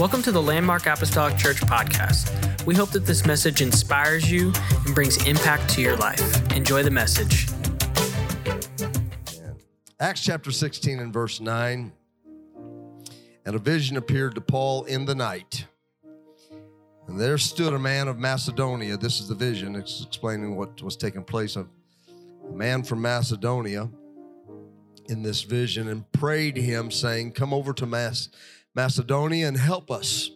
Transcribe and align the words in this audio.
Welcome 0.00 0.22
to 0.22 0.32
the 0.32 0.40
Landmark 0.40 0.86
Apostolic 0.86 1.36
Church 1.36 1.60
podcast. 1.60 2.64
We 2.64 2.74
hope 2.74 2.88
that 2.92 3.04
this 3.04 3.26
message 3.26 3.60
inspires 3.60 4.32
you 4.32 4.50
and 4.86 4.94
brings 4.94 5.22
impact 5.26 5.68
to 5.74 5.82
your 5.82 5.94
life. 5.94 6.56
Enjoy 6.56 6.82
the 6.82 6.90
message. 6.90 7.48
Acts 10.00 10.24
chapter 10.24 10.52
16 10.52 11.00
and 11.00 11.12
verse 11.12 11.38
9. 11.38 11.92
And 13.44 13.54
a 13.54 13.58
vision 13.58 13.98
appeared 13.98 14.36
to 14.36 14.40
Paul 14.40 14.84
in 14.84 15.04
the 15.04 15.14
night. 15.14 15.66
And 17.06 17.20
there 17.20 17.36
stood 17.36 17.74
a 17.74 17.78
man 17.78 18.08
of 18.08 18.18
Macedonia. 18.18 18.96
This 18.96 19.20
is 19.20 19.28
the 19.28 19.34
vision, 19.34 19.76
it's 19.76 20.02
explaining 20.06 20.56
what 20.56 20.80
was 20.80 20.96
taking 20.96 21.24
place. 21.24 21.56
A 21.56 21.66
man 22.50 22.84
from 22.84 23.02
Macedonia 23.02 23.90
in 25.10 25.22
this 25.22 25.42
vision 25.42 25.88
and 25.88 26.10
prayed 26.12 26.56
him, 26.56 26.90
saying, 26.90 27.32
Come 27.32 27.52
over 27.52 27.74
to 27.74 27.84
Macedonia 27.84 28.38
Macedonia 28.74 29.48
and 29.48 29.56
help 29.56 29.90
us. 29.90 30.30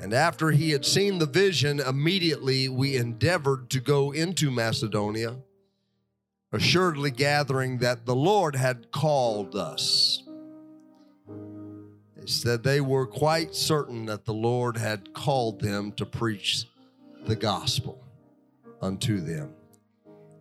And 0.00 0.14
after 0.14 0.52
he 0.52 0.70
had 0.70 0.84
seen 0.84 1.18
the 1.18 1.26
vision, 1.26 1.80
immediately 1.80 2.68
we 2.68 2.96
endeavored 2.96 3.68
to 3.70 3.80
go 3.80 4.12
into 4.12 4.50
Macedonia, 4.50 5.38
assuredly 6.52 7.10
gathering 7.10 7.78
that 7.78 8.06
the 8.06 8.14
Lord 8.14 8.54
had 8.54 8.92
called 8.92 9.56
us. 9.56 10.22
They 12.16 12.26
said 12.26 12.62
they 12.62 12.80
were 12.80 13.06
quite 13.06 13.54
certain 13.54 14.06
that 14.06 14.24
the 14.24 14.34
Lord 14.34 14.76
had 14.76 15.12
called 15.12 15.60
them 15.60 15.90
to 15.92 16.06
preach 16.06 16.66
the 17.26 17.36
gospel 17.36 18.04
unto 18.80 19.20
them. 19.20 19.52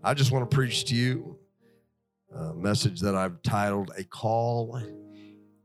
I 0.04 0.14
just 0.14 0.32
want 0.32 0.50
to 0.50 0.56
preach 0.56 0.86
to 0.86 0.96
you 0.96 1.40
a 2.34 2.54
message 2.54 3.00
that 3.02 3.16
I've 3.16 3.42
titled 3.42 3.92
A 3.98 4.04
Call 4.04 4.80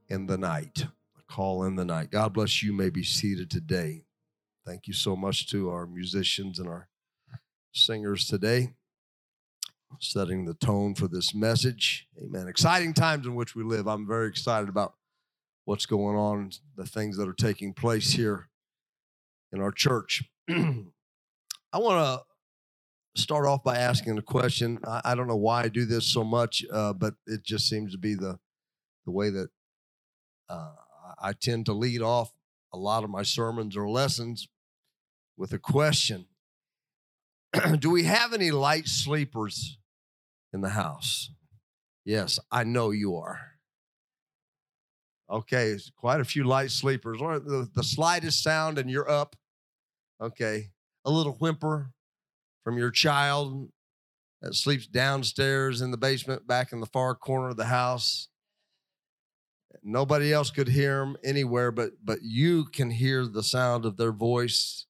in 0.08 0.26
the 0.26 0.38
Night 0.38 0.86
call 1.32 1.64
in 1.64 1.76
the 1.76 1.84
night. 1.84 2.10
God 2.10 2.34
bless 2.34 2.62
you. 2.62 2.74
May 2.74 2.90
be 2.90 3.02
seated 3.02 3.50
today. 3.50 4.04
Thank 4.66 4.86
you 4.86 4.92
so 4.92 5.16
much 5.16 5.48
to 5.50 5.70
our 5.70 5.86
musicians 5.86 6.58
and 6.58 6.68
our 6.68 6.88
singers 7.72 8.26
today, 8.26 8.74
setting 9.98 10.44
the 10.44 10.52
tone 10.52 10.94
for 10.94 11.08
this 11.08 11.34
message. 11.34 12.06
Amen. 12.22 12.48
Exciting 12.48 12.92
times 12.92 13.26
in 13.26 13.34
which 13.34 13.56
we 13.56 13.64
live. 13.64 13.88
I'm 13.88 14.06
very 14.06 14.28
excited 14.28 14.68
about 14.68 14.92
what's 15.64 15.86
going 15.86 16.16
on, 16.16 16.50
the 16.76 16.84
things 16.84 17.16
that 17.16 17.28
are 17.28 17.32
taking 17.32 17.72
place 17.72 18.12
here 18.12 18.50
in 19.52 19.60
our 19.62 19.72
church. 19.72 20.24
I 20.50 21.78
want 21.78 22.20
to 23.14 23.20
start 23.20 23.46
off 23.46 23.64
by 23.64 23.78
asking 23.78 24.18
a 24.18 24.22
question. 24.22 24.78
I, 24.86 25.00
I, 25.06 25.14
don't 25.14 25.28
know 25.28 25.36
why 25.36 25.62
I 25.62 25.68
do 25.68 25.86
this 25.86 26.04
so 26.04 26.24
much, 26.24 26.62
uh, 26.70 26.92
but 26.92 27.14
it 27.26 27.42
just 27.42 27.70
seems 27.70 27.92
to 27.92 27.98
be 27.98 28.14
the 28.14 28.38
the 29.06 29.10
way 29.10 29.30
that 29.30 29.48
uh, 30.48 30.72
I 31.22 31.32
tend 31.32 31.66
to 31.66 31.72
lead 31.72 32.02
off 32.02 32.32
a 32.72 32.76
lot 32.76 33.04
of 33.04 33.10
my 33.10 33.22
sermons 33.22 33.76
or 33.76 33.88
lessons 33.88 34.48
with 35.36 35.52
a 35.52 35.58
question 35.58 36.26
Do 37.78 37.90
we 37.90 38.04
have 38.04 38.32
any 38.32 38.50
light 38.50 38.88
sleepers 38.88 39.78
in 40.52 40.62
the 40.62 40.70
house? 40.70 41.30
Yes, 42.04 42.38
I 42.50 42.64
know 42.64 42.90
you 42.90 43.16
are. 43.16 43.52
Okay, 45.30 45.78
quite 45.96 46.20
a 46.20 46.24
few 46.24 46.44
light 46.44 46.70
sleepers. 46.70 47.18
The, 47.20 47.68
the 47.74 47.84
slightest 47.84 48.42
sound 48.42 48.78
and 48.78 48.90
you're 48.90 49.08
up. 49.08 49.36
Okay, 50.20 50.70
a 51.04 51.10
little 51.10 51.34
whimper 51.34 51.92
from 52.64 52.78
your 52.78 52.90
child 52.90 53.70
that 54.40 54.54
sleeps 54.54 54.86
downstairs 54.86 55.80
in 55.80 55.90
the 55.90 55.96
basement 55.96 56.46
back 56.46 56.72
in 56.72 56.80
the 56.80 56.86
far 56.86 57.14
corner 57.14 57.50
of 57.50 57.56
the 57.56 57.66
house 57.66 58.28
Nobody 59.82 60.32
else 60.32 60.50
could 60.50 60.68
hear 60.68 61.00
them 61.00 61.16
anywhere, 61.24 61.70
but 61.72 61.92
but 62.04 62.18
you 62.22 62.64
can 62.66 62.90
hear 62.90 63.26
the 63.26 63.42
sound 63.42 63.84
of 63.84 63.96
their 63.96 64.12
voice. 64.12 64.86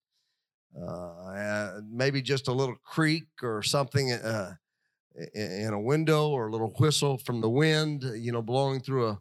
Uh, 0.75 1.81
maybe 1.91 2.22
just 2.22 2.48
a 2.48 2.53
little 2.53 2.76
creak 2.82 3.26
or 3.42 3.62
something 3.62 4.10
uh, 4.10 4.54
in 5.34 5.71
a 5.72 5.81
window, 5.81 6.31
or 6.31 6.48
a 6.48 6.50
little 6.50 6.72
whistle 6.78 7.19
from 7.19 7.41
the 7.41 7.50
wind, 7.50 8.03
you 8.16 8.32
know, 8.32 8.41
blowing 8.41 8.81
through 8.81 9.09
a, 9.09 9.21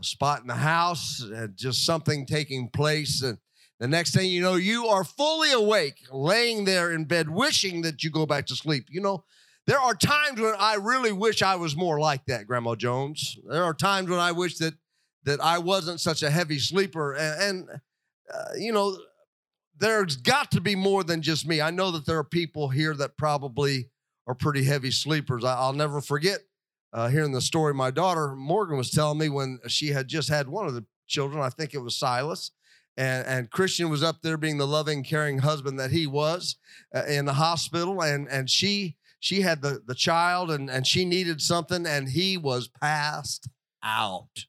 a 0.00 0.04
spot 0.04 0.40
in 0.40 0.46
the 0.46 0.54
house, 0.54 1.22
uh, 1.22 1.48
just 1.54 1.84
something 1.84 2.24
taking 2.24 2.70
place. 2.70 3.22
And 3.22 3.36
the 3.78 3.88
next 3.88 4.14
thing 4.14 4.30
you 4.30 4.40
know, 4.40 4.54
you 4.54 4.86
are 4.86 5.04
fully 5.04 5.52
awake, 5.52 6.02
laying 6.10 6.64
there 6.64 6.92
in 6.92 7.04
bed, 7.04 7.28
wishing 7.28 7.82
that 7.82 8.02
you 8.02 8.10
go 8.10 8.24
back 8.24 8.46
to 8.46 8.56
sleep. 8.56 8.86
You 8.88 9.02
know, 9.02 9.24
there 9.66 9.78
are 9.78 9.94
times 9.94 10.40
when 10.40 10.54
I 10.58 10.76
really 10.76 11.12
wish 11.12 11.42
I 11.42 11.56
was 11.56 11.76
more 11.76 12.00
like 12.00 12.24
that, 12.26 12.46
Grandma 12.46 12.74
Jones. 12.74 13.36
There 13.46 13.64
are 13.64 13.74
times 13.74 14.08
when 14.08 14.20
I 14.20 14.32
wish 14.32 14.56
that 14.58 14.74
that 15.26 15.40
I 15.40 15.58
wasn't 15.58 16.00
such 16.00 16.22
a 16.22 16.30
heavy 16.30 16.58
sleeper. 16.58 17.14
And, 17.14 17.42
and 17.42 17.80
uh, 18.32 18.44
you 18.56 18.72
know, 18.72 18.96
there's 19.78 20.16
got 20.16 20.50
to 20.52 20.60
be 20.60 20.74
more 20.74 21.04
than 21.04 21.20
just 21.20 21.46
me. 21.46 21.60
I 21.60 21.70
know 21.70 21.90
that 21.90 22.06
there 22.06 22.18
are 22.18 22.24
people 22.24 22.68
here 22.68 22.94
that 22.94 23.18
probably 23.18 23.90
are 24.26 24.34
pretty 24.34 24.64
heavy 24.64 24.90
sleepers. 24.90 25.44
I, 25.44 25.66
will 25.66 25.74
never 25.74 26.00
forget 26.00 26.38
uh, 26.92 27.08
hearing 27.08 27.32
the 27.32 27.40
story 27.40 27.74
my 27.74 27.90
daughter 27.90 28.34
Morgan 28.34 28.78
was 28.78 28.90
telling 28.90 29.18
me 29.18 29.28
when 29.28 29.58
she 29.68 29.88
had 29.88 30.08
just 30.08 30.28
had 30.28 30.48
one 30.48 30.66
of 30.66 30.74
the 30.74 30.86
children. 31.06 31.42
I 31.42 31.50
think 31.50 31.74
it 31.74 31.78
was 31.78 31.96
Silas. 31.96 32.52
And, 32.96 33.26
and 33.26 33.50
Christian 33.50 33.90
was 33.90 34.02
up 34.02 34.22
there 34.22 34.38
being 34.38 34.56
the 34.56 34.66
loving, 34.66 35.04
caring 35.04 35.38
husband 35.38 35.78
that 35.78 35.90
he 35.90 36.06
was 36.06 36.56
uh, 36.94 37.04
in 37.04 37.26
the 37.26 37.34
hospital. 37.34 38.02
And, 38.02 38.26
and 38.30 38.48
she 38.48 38.96
she 39.18 39.40
had 39.40 39.60
the, 39.60 39.82
the 39.84 39.94
child 39.94 40.50
and, 40.50 40.70
and 40.70 40.86
she 40.86 41.04
needed 41.04 41.40
something 41.40 41.86
and 41.86 42.10
he 42.10 42.36
was 42.36 42.68
passed 42.68 43.48
out 43.82 44.46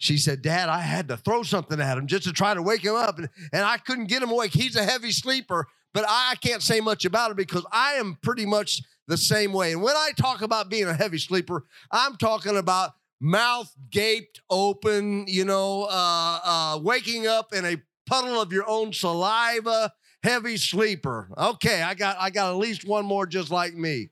she 0.00 0.16
said, 0.16 0.40
Dad, 0.40 0.70
I 0.70 0.80
had 0.80 1.08
to 1.08 1.18
throw 1.18 1.42
something 1.42 1.78
at 1.78 1.98
him 1.98 2.06
just 2.06 2.24
to 2.24 2.32
try 2.32 2.54
to 2.54 2.62
wake 2.62 2.82
him 2.82 2.94
up, 2.94 3.18
and, 3.18 3.28
and 3.52 3.62
I 3.62 3.76
couldn't 3.76 4.06
get 4.06 4.22
him 4.22 4.30
awake. 4.30 4.52
He's 4.52 4.74
a 4.74 4.82
heavy 4.82 5.10
sleeper, 5.10 5.66
but 5.92 6.06
I 6.08 6.36
can't 6.42 6.62
say 6.62 6.80
much 6.80 7.04
about 7.04 7.30
it 7.30 7.36
because 7.36 7.66
I 7.70 7.92
am 7.94 8.16
pretty 8.22 8.46
much 8.46 8.82
the 9.08 9.18
same 9.18 9.52
way. 9.52 9.72
And 9.72 9.82
when 9.82 9.94
I 9.94 10.12
talk 10.16 10.40
about 10.40 10.70
being 10.70 10.86
a 10.86 10.94
heavy 10.94 11.18
sleeper, 11.18 11.66
I'm 11.92 12.16
talking 12.16 12.56
about 12.56 12.92
mouth 13.20 13.70
gaped 13.90 14.40
open, 14.48 15.26
you 15.28 15.44
know, 15.44 15.86
uh, 15.90 16.38
uh, 16.44 16.80
waking 16.82 17.26
up 17.26 17.52
in 17.52 17.66
a 17.66 17.76
puddle 18.06 18.40
of 18.40 18.54
your 18.54 18.66
own 18.66 18.94
saliva, 18.94 19.92
heavy 20.22 20.56
sleeper. 20.56 21.28
Okay, 21.36 21.82
I 21.82 21.92
got 21.92 22.16
I 22.18 22.30
got 22.30 22.48
at 22.48 22.56
least 22.56 22.88
one 22.88 23.04
more 23.04 23.26
just 23.26 23.50
like 23.50 23.74
me. 23.74 24.08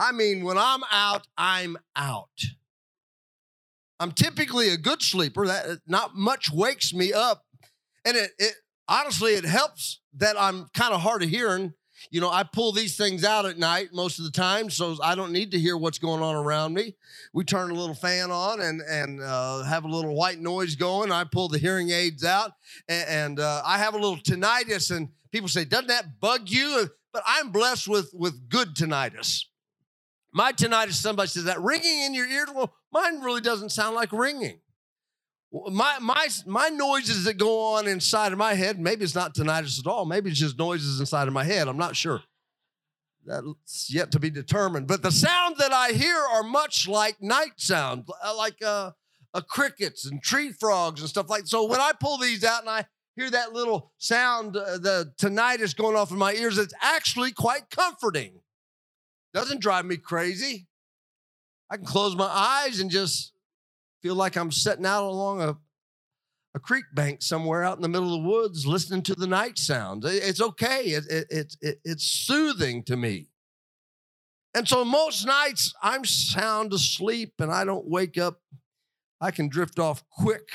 I 0.00 0.12
mean, 0.12 0.44
when 0.44 0.56
I'm 0.56 0.80
out, 0.90 1.26
I'm 1.36 1.76
out. 1.94 2.40
I'm 4.00 4.12
typically 4.12 4.70
a 4.70 4.78
good 4.78 5.02
sleeper. 5.02 5.46
That 5.46 5.80
not 5.86 6.16
much 6.16 6.50
wakes 6.50 6.94
me 6.94 7.12
up, 7.12 7.44
and 8.06 8.16
it, 8.16 8.30
it 8.38 8.54
honestly 8.88 9.32
it 9.32 9.44
helps 9.44 10.00
that 10.14 10.40
I'm 10.40 10.68
kind 10.72 10.94
of 10.94 11.02
hard 11.02 11.22
of 11.22 11.28
hearing. 11.28 11.74
You 12.10 12.22
know, 12.22 12.30
I 12.30 12.44
pull 12.44 12.72
these 12.72 12.96
things 12.96 13.24
out 13.24 13.44
at 13.44 13.58
night 13.58 13.90
most 13.92 14.18
of 14.18 14.24
the 14.24 14.30
time, 14.30 14.70
so 14.70 14.96
I 15.02 15.14
don't 15.14 15.32
need 15.32 15.50
to 15.50 15.58
hear 15.58 15.76
what's 15.76 15.98
going 15.98 16.22
on 16.22 16.34
around 16.34 16.72
me. 16.72 16.96
We 17.34 17.44
turn 17.44 17.70
a 17.70 17.74
little 17.74 17.94
fan 17.94 18.30
on 18.30 18.62
and 18.62 18.80
and 18.80 19.20
uh, 19.20 19.64
have 19.64 19.84
a 19.84 19.88
little 19.88 20.16
white 20.16 20.40
noise 20.40 20.76
going. 20.76 21.12
I 21.12 21.24
pull 21.24 21.48
the 21.48 21.58
hearing 21.58 21.90
aids 21.90 22.24
out, 22.24 22.52
and, 22.88 23.06
and 23.06 23.40
uh, 23.40 23.60
I 23.66 23.76
have 23.76 23.92
a 23.92 23.98
little 23.98 24.16
tinnitus. 24.16 24.96
And 24.96 25.10
people 25.30 25.50
say, 25.50 25.66
"Doesn't 25.66 25.88
that 25.88 26.18
bug 26.20 26.48
you?" 26.48 26.88
But 27.12 27.22
I'm 27.26 27.50
blessed 27.50 27.86
with 27.86 28.14
with 28.14 28.48
good 28.48 28.74
tinnitus. 28.74 29.44
My 30.32 30.52
tinnitus, 30.52 30.92
somebody 30.92 31.28
says 31.28 31.44
that 31.44 31.60
ringing 31.60 32.02
in 32.02 32.14
your 32.14 32.26
ears. 32.26 32.48
Well, 32.54 32.72
mine 32.92 33.20
really 33.20 33.40
doesn't 33.40 33.70
sound 33.70 33.96
like 33.96 34.12
ringing. 34.12 34.60
My 35.52 35.98
my 36.00 36.28
my 36.46 36.68
noises 36.68 37.24
that 37.24 37.34
go 37.34 37.74
on 37.74 37.88
inside 37.88 38.30
of 38.30 38.38
my 38.38 38.54
head, 38.54 38.78
maybe 38.78 39.02
it's 39.02 39.16
not 39.16 39.34
tinnitus 39.34 39.80
at 39.80 39.86
all. 39.86 40.04
Maybe 40.04 40.30
it's 40.30 40.38
just 40.38 40.56
noises 40.56 41.00
inside 41.00 41.26
of 41.26 41.34
my 41.34 41.42
head. 41.42 41.66
I'm 41.66 41.76
not 41.76 41.96
sure. 41.96 42.22
That's 43.26 43.92
yet 43.92 44.12
to 44.12 44.20
be 44.20 44.30
determined. 44.30 44.86
But 44.86 45.02
the 45.02 45.10
sounds 45.10 45.58
that 45.58 45.72
I 45.72 45.90
hear 45.90 46.16
are 46.16 46.42
much 46.42 46.88
like 46.88 47.20
night 47.20 47.52
sounds, 47.56 48.08
uh, 48.24 48.34
like 48.36 48.56
uh, 48.64 48.92
uh, 49.34 49.40
crickets 49.42 50.06
and 50.06 50.22
tree 50.22 50.52
frogs 50.52 51.00
and 51.00 51.08
stuff 51.08 51.28
like. 51.28 51.46
So 51.46 51.64
when 51.64 51.80
I 51.80 51.92
pull 51.98 52.18
these 52.18 52.44
out 52.44 52.60
and 52.60 52.70
I 52.70 52.86
hear 53.16 53.30
that 53.30 53.52
little 53.52 53.92
sound, 53.98 54.56
uh, 54.56 54.78
the 54.78 55.12
tinnitus 55.20 55.76
going 55.76 55.96
off 55.96 56.10
in 56.10 56.18
my 56.18 56.32
ears, 56.32 56.58
it's 56.58 56.74
actually 56.80 57.32
quite 57.32 57.68
comforting. 57.70 58.39
Doesn't 59.32 59.60
drive 59.60 59.84
me 59.84 59.96
crazy. 59.96 60.66
I 61.70 61.76
can 61.76 61.86
close 61.86 62.16
my 62.16 62.24
eyes 62.24 62.80
and 62.80 62.90
just 62.90 63.32
feel 64.02 64.14
like 64.14 64.36
I'm 64.36 64.50
sitting 64.50 64.86
out 64.86 65.04
along 65.04 65.40
a, 65.40 65.56
a 66.54 66.58
creek 66.58 66.86
bank 66.94 67.22
somewhere 67.22 67.62
out 67.62 67.76
in 67.76 67.82
the 67.82 67.88
middle 67.88 68.14
of 68.14 68.22
the 68.22 68.28
woods 68.28 68.66
listening 68.66 69.02
to 69.02 69.14
the 69.14 69.26
night 69.26 69.58
sounds. 69.58 70.04
It's 70.04 70.40
okay. 70.40 70.86
It, 70.86 71.04
it, 71.08 71.26
it, 71.30 71.56
it, 71.60 71.80
it's 71.84 72.04
soothing 72.04 72.82
to 72.84 72.96
me. 72.96 73.28
And 74.54 74.66
so 74.66 74.84
most 74.84 75.24
nights 75.24 75.72
I'm 75.80 76.04
sound 76.04 76.72
asleep 76.72 77.34
and 77.38 77.52
I 77.52 77.64
don't 77.64 77.88
wake 77.88 78.18
up. 78.18 78.40
I 79.20 79.30
can 79.30 79.48
drift 79.48 79.78
off 79.78 80.02
quick, 80.10 80.48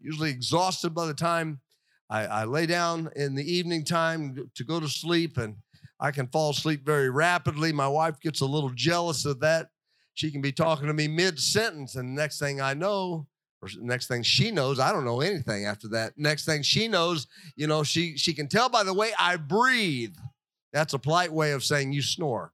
usually 0.00 0.30
exhausted 0.30 0.94
by 0.94 1.06
the 1.06 1.14
time 1.14 1.60
I, 2.08 2.26
I 2.26 2.44
lay 2.44 2.66
down 2.66 3.10
in 3.14 3.34
the 3.34 3.44
evening 3.44 3.84
time 3.84 4.50
to 4.54 4.64
go 4.64 4.80
to 4.80 4.88
sleep. 4.88 5.38
And 5.38 5.56
I 5.98 6.10
can 6.10 6.26
fall 6.28 6.50
asleep 6.50 6.84
very 6.84 7.10
rapidly. 7.10 7.72
My 7.72 7.88
wife 7.88 8.20
gets 8.20 8.40
a 8.40 8.46
little 8.46 8.70
jealous 8.70 9.24
of 9.24 9.40
that. 9.40 9.68
she 10.14 10.30
can 10.30 10.40
be 10.40 10.52
talking 10.52 10.86
to 10.86 10.94
me 10.94 11.08
mid 11.08 11.38
sentence, 11.38 11.96
and 11.96 12.14
next 12.14 12.38
thing 12.38 12.60
I 12.60 12.74
know, 12.74 13.26
or 13.62 13.68
next 13.80 14.06
thing 14.06 14.22
she 14.22 14.50
knows, 14.50 14.78
I 14.78 14.92
don't 14.92 15.04
know 15.04 15.20
anything 15.20 15.66
after 15.66 15.88
that. 15.88 16.14
Next 16.16 16.44
thing 16.44 16.62
she 16.62 16.88
knows, 16.88 17.26
you 17.56 17.66
know, 17.66 17.82
she 17.82 18.16
she 18.16 18.34
can 18.34 18.48
tell 18.48 18.68
by 18.68 18.82
the 18.82 18.94
way 18.94 19.12
I 19.18 19.36
breathe. 19.36 20.14
That's 20.72 20.94
a 20.94 20.98
polite 20.98 21.32
way 21.32 21.52
of 21.52 21.64
saying 21.64 21.92
you 21.92 22.02
snore. 22.02 22.52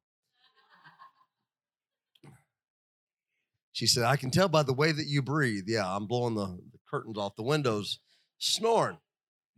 She 3.73 3.87
said, 3.87 4.05
I 4.05 4.17
can 4.17 4.31
tell 4.31 4.49
by 4.49 4.63
the 4.63 4.75
way 4.75 4.93
that 4.93 5.07
you 5.07 5.23
breathe. 5.23 5.65
Yeah, 5.67 5.85
I'm 5.87 6.07
blowing 6.07 6.35
the, 6.35 6.47
the 6.47 6.79
curtains 6.89 7.17
off 7.19 7.37
the 7.37 7.43
windows, 7.43 7.99
snoring. 8.39 8.99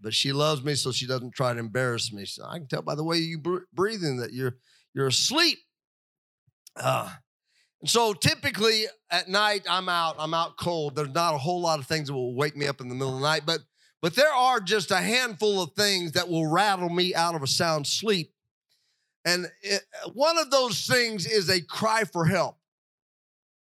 But 0.04 0.14
she 0.14 0.32
loves 0.32 0.62
me, 0.62 0.74
so 0.74 0.92
she 0.92 1.06
doesn't 1.06 1.34
try 1.34 1.54
to 1.54 1.58
embarrass 1.58 2.12
me. 2.12 2.26
So 2.26 2.44
I 2.44 2.58
can 2.58 2.68
tell 2.68 2.82
by 2.82 2.94
the 2.94 3.02
way 3.02 3.16
you 3.16 3.38
br- 3.38 3.64
breathing 3.72 4.18
that 4.18 4.32
you're 4.32 4.56
you're 4.92 5.06
asleep. 5.08 5.58
Uh, 6.76 7.10
and 7.80 7.88
so 7.88 8.12
typically 8.12 8.84
at 9.10 9.28
night 9.28 9.62
I'm 9.68 9.88
out. 9.88 10.16
I'm 10.18 10.34
out 10.34 10.58
cold. 10.58 10.94
There's 10.94 11.14
not 11.14 11.34
a 11.34 11.38
whole 11.38 11.62
lot 11.62 11.78
of 11.78 11.86
things 11.86 12.08
that 12.08 12.14
will 12.14 12.36
wake 12.36 12.54
me 12.54 12.66
up 12.66 12.82
in 12.82 12.88
the 12.88 12.94
middle 12.94 13.14
of 13.14 13.20
the 13.20 13.26
night, 13.26 13.42
but 13.46 13.60
but 14.02 14.14
there 14.14 14.32
are 14.32 14.60
just 14.60 14.90
a 14.90 14.98
handful 14.98 15.62
of 15.62 15.72
things 15.72 16.12
that 16.12 16.28
will 16.28 16.46
rattle 16.46 16.90
me 16.90 17.14
out 17.14 17.34
of 17.34 17.42
a 17.42 17.46
sound 17.46 17.86
sleep. 17.86 18.34
And 19.24 19.46
it, 19.62 19.82
one 20.12 20.36
of 20.36 20.50
those 20.50 20.86
things 20.86 21.26
is 21.26 21.48
a 21.48 21.62
cry 21.62 22.04
for 22.04 22.26
help. 22.26 22.58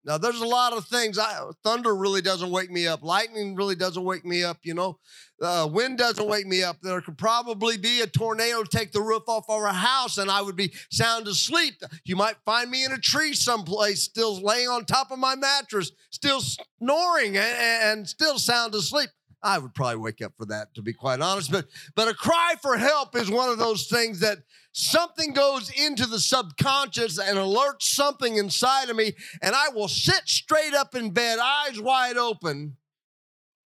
Now, 0.06 0.19
there's 0.19 0.41
a 0.41 0.47
lot 0.47 0.73
of 0.73 0.87
things. 0.87 1.19
I, 1.19 1.50
thunder 1.64 1.94
really 1.94 2.23
doesn't 2.23 2.50
wake 2.53 2.70
me 2.70 2.87
up. 2.87 3.03
Lightning 3.03 3.56
really 3.56 3.75
doesn't 3.75 4.05
wake 4.05 4.25
me 4.25 4.44
up. 4.44 4.58
You 4.62 4.75
know, 4.75 5.00
uh, 5.43 5.69
wind 5.70 5.99
doesn't 5.99 6.29
wake 6.29 6.47
me 6.47 6.62
up. 6.62 6.76
There 6.81 7.00
could 7.00 7.19
probably 7.19 7.76
be 7.76 8.00
a 8.03 8.06
tornado 8.06 8.62
take 8.62 8.93
the 8.93 9.03
roof 9.03 9.25
off 9.26 9.50
our 9.50 9.67
house, 9.67 10.17
and 10.19 10.31
I 10.31 10.43
would 10.43 10.55
be 10.55 10.73
sound 10.93 11.26
asleep. 11.26 11.82
You 12.05 12.14
might 12.14 12.37
find 12.44 12.70
me 12.70 12.85
in 12.85 12.93
a 12.93 12.99
tree 12.99 13.35
someplace, 13.35 14.05
still 14.05 14.41
laying 14.41 14.69
on 14.69 14.85
top 14.85 15.11
of 15.11 15.19
my 15.19 15.35
mattress, 15.35 15.91
still 16.11 16.41
snoring 16.41 17.37
and, 17.37 17.58
and 17.99 18.08
still 18.08 18.38
sound 18.38 18.76
asleep. 18.76 19.11
I 19.43 19.58
would 19.58 19.75
probably 19.75 19.97
wake 19.97 20.23
up 20.23 20.32
for 20.38 20.47
that, 20.47 20.75
to 20.75 20.82
be 20.82 20.93
quite 20.93 21.20
honest. 21.20 21.50
But 21.50 21.67
but 21.94 22.08
a 22.08 22.14
cry 22.14 22.55
for 22.62 22.76
help 22.76 23.17
is 23.17 23.31
one 23.31 23.49
of 23.49 23.58
those 23.58 23.87
things 23.88 24.20
that 24.20 24.38
something 24.76 25.32
goes 25.32 25.70
into 25.70 26.05
the 26.05 26.20
subconscious 26.20 27.19
and 27.19 27.38
alerts 27.38 27.82
something 27.82 28.37
inside 28.37 28.90
of 28.90 28.96
me, 28.96 29.14
and 29.40 29.55
I 29.55 29.70
will 29.70 29.88
sit 29.88 30.23
straight 30.26 30.75
up 30.75 30.94
in 30.94 31.12
bed, 31.12 31.38
eyes 31.38 31.81
wide 31.81 32.19
open, 32.19 32.76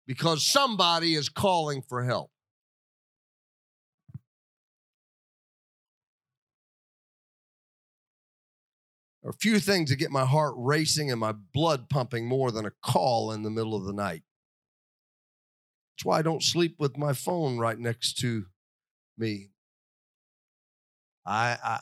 because 0.06 0.46
somebody 0.46 1.16
is 1.16 1.28
calling 1.28 1.82
for 1.82 2.04
help. 2.04 2.30
There 9.24 9.30
are 9.30 9.32
a 9.32 9.42
few 9.42 9.60
things 9.60 9.90
that 9.90 9.96
get 9.96 10.12
my 10.12 10.26
heart 10.26 10.54
racing 10.58 11.10
and 11.10 11.20
my 11.20 11.32
blood 11.32 11.90
pumping 11.90 12.28
more 12.28 12.52
than 12.52 12.68
a 12.68 12.72
call 12.84 13.32
in 13.32 13.42
the 13.42 13.50
middle 13.50 13.76
of 13.76 13.86
the 13.86 13.94
night. 13.94 14.22
That's 15.98 16.06
why 16.06 16.20
I 16.20 16.22
don't 16.22 16.44
sleep 16.44 16.76
with 16.78 16.98
my 16.98 17.14
phone 17.14 17.58
right 17.58 17.78
next 17.78 18.20
to 18.20 18.46
me. 19.18 19.50
I, 21.30 21.58
I 21.64 21.80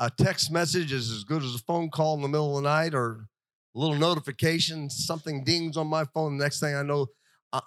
a 0.00 0.10
text 0.10 0.50
message 0.50 0.92
is 0.92 1.10
as 1.12 1.24
good 1.24 1.44
as 1.44 1.54
a 1.54 1.60
phone 1.60 1.90
call 1.90 2.16
in 2.16 2.22
the 2.22 2.28
middle 2.28 2.58
of 2.58 2.64
the 2.64 2.68
night 2.68 2.94
or 2.94 3.28
a 3.76 3.78
little 3.78 3.96
notification, 3.96 4.90
something 4.90 5.44
dings 5.44 5.76
on 5.76 5.86
my 5.86 6.04
phone. 6.06 6.38
The 6.38 6.44
next 6.44 6.60
thing 6.60 6.74
I 6.74 6.82
know, 6.82 7.06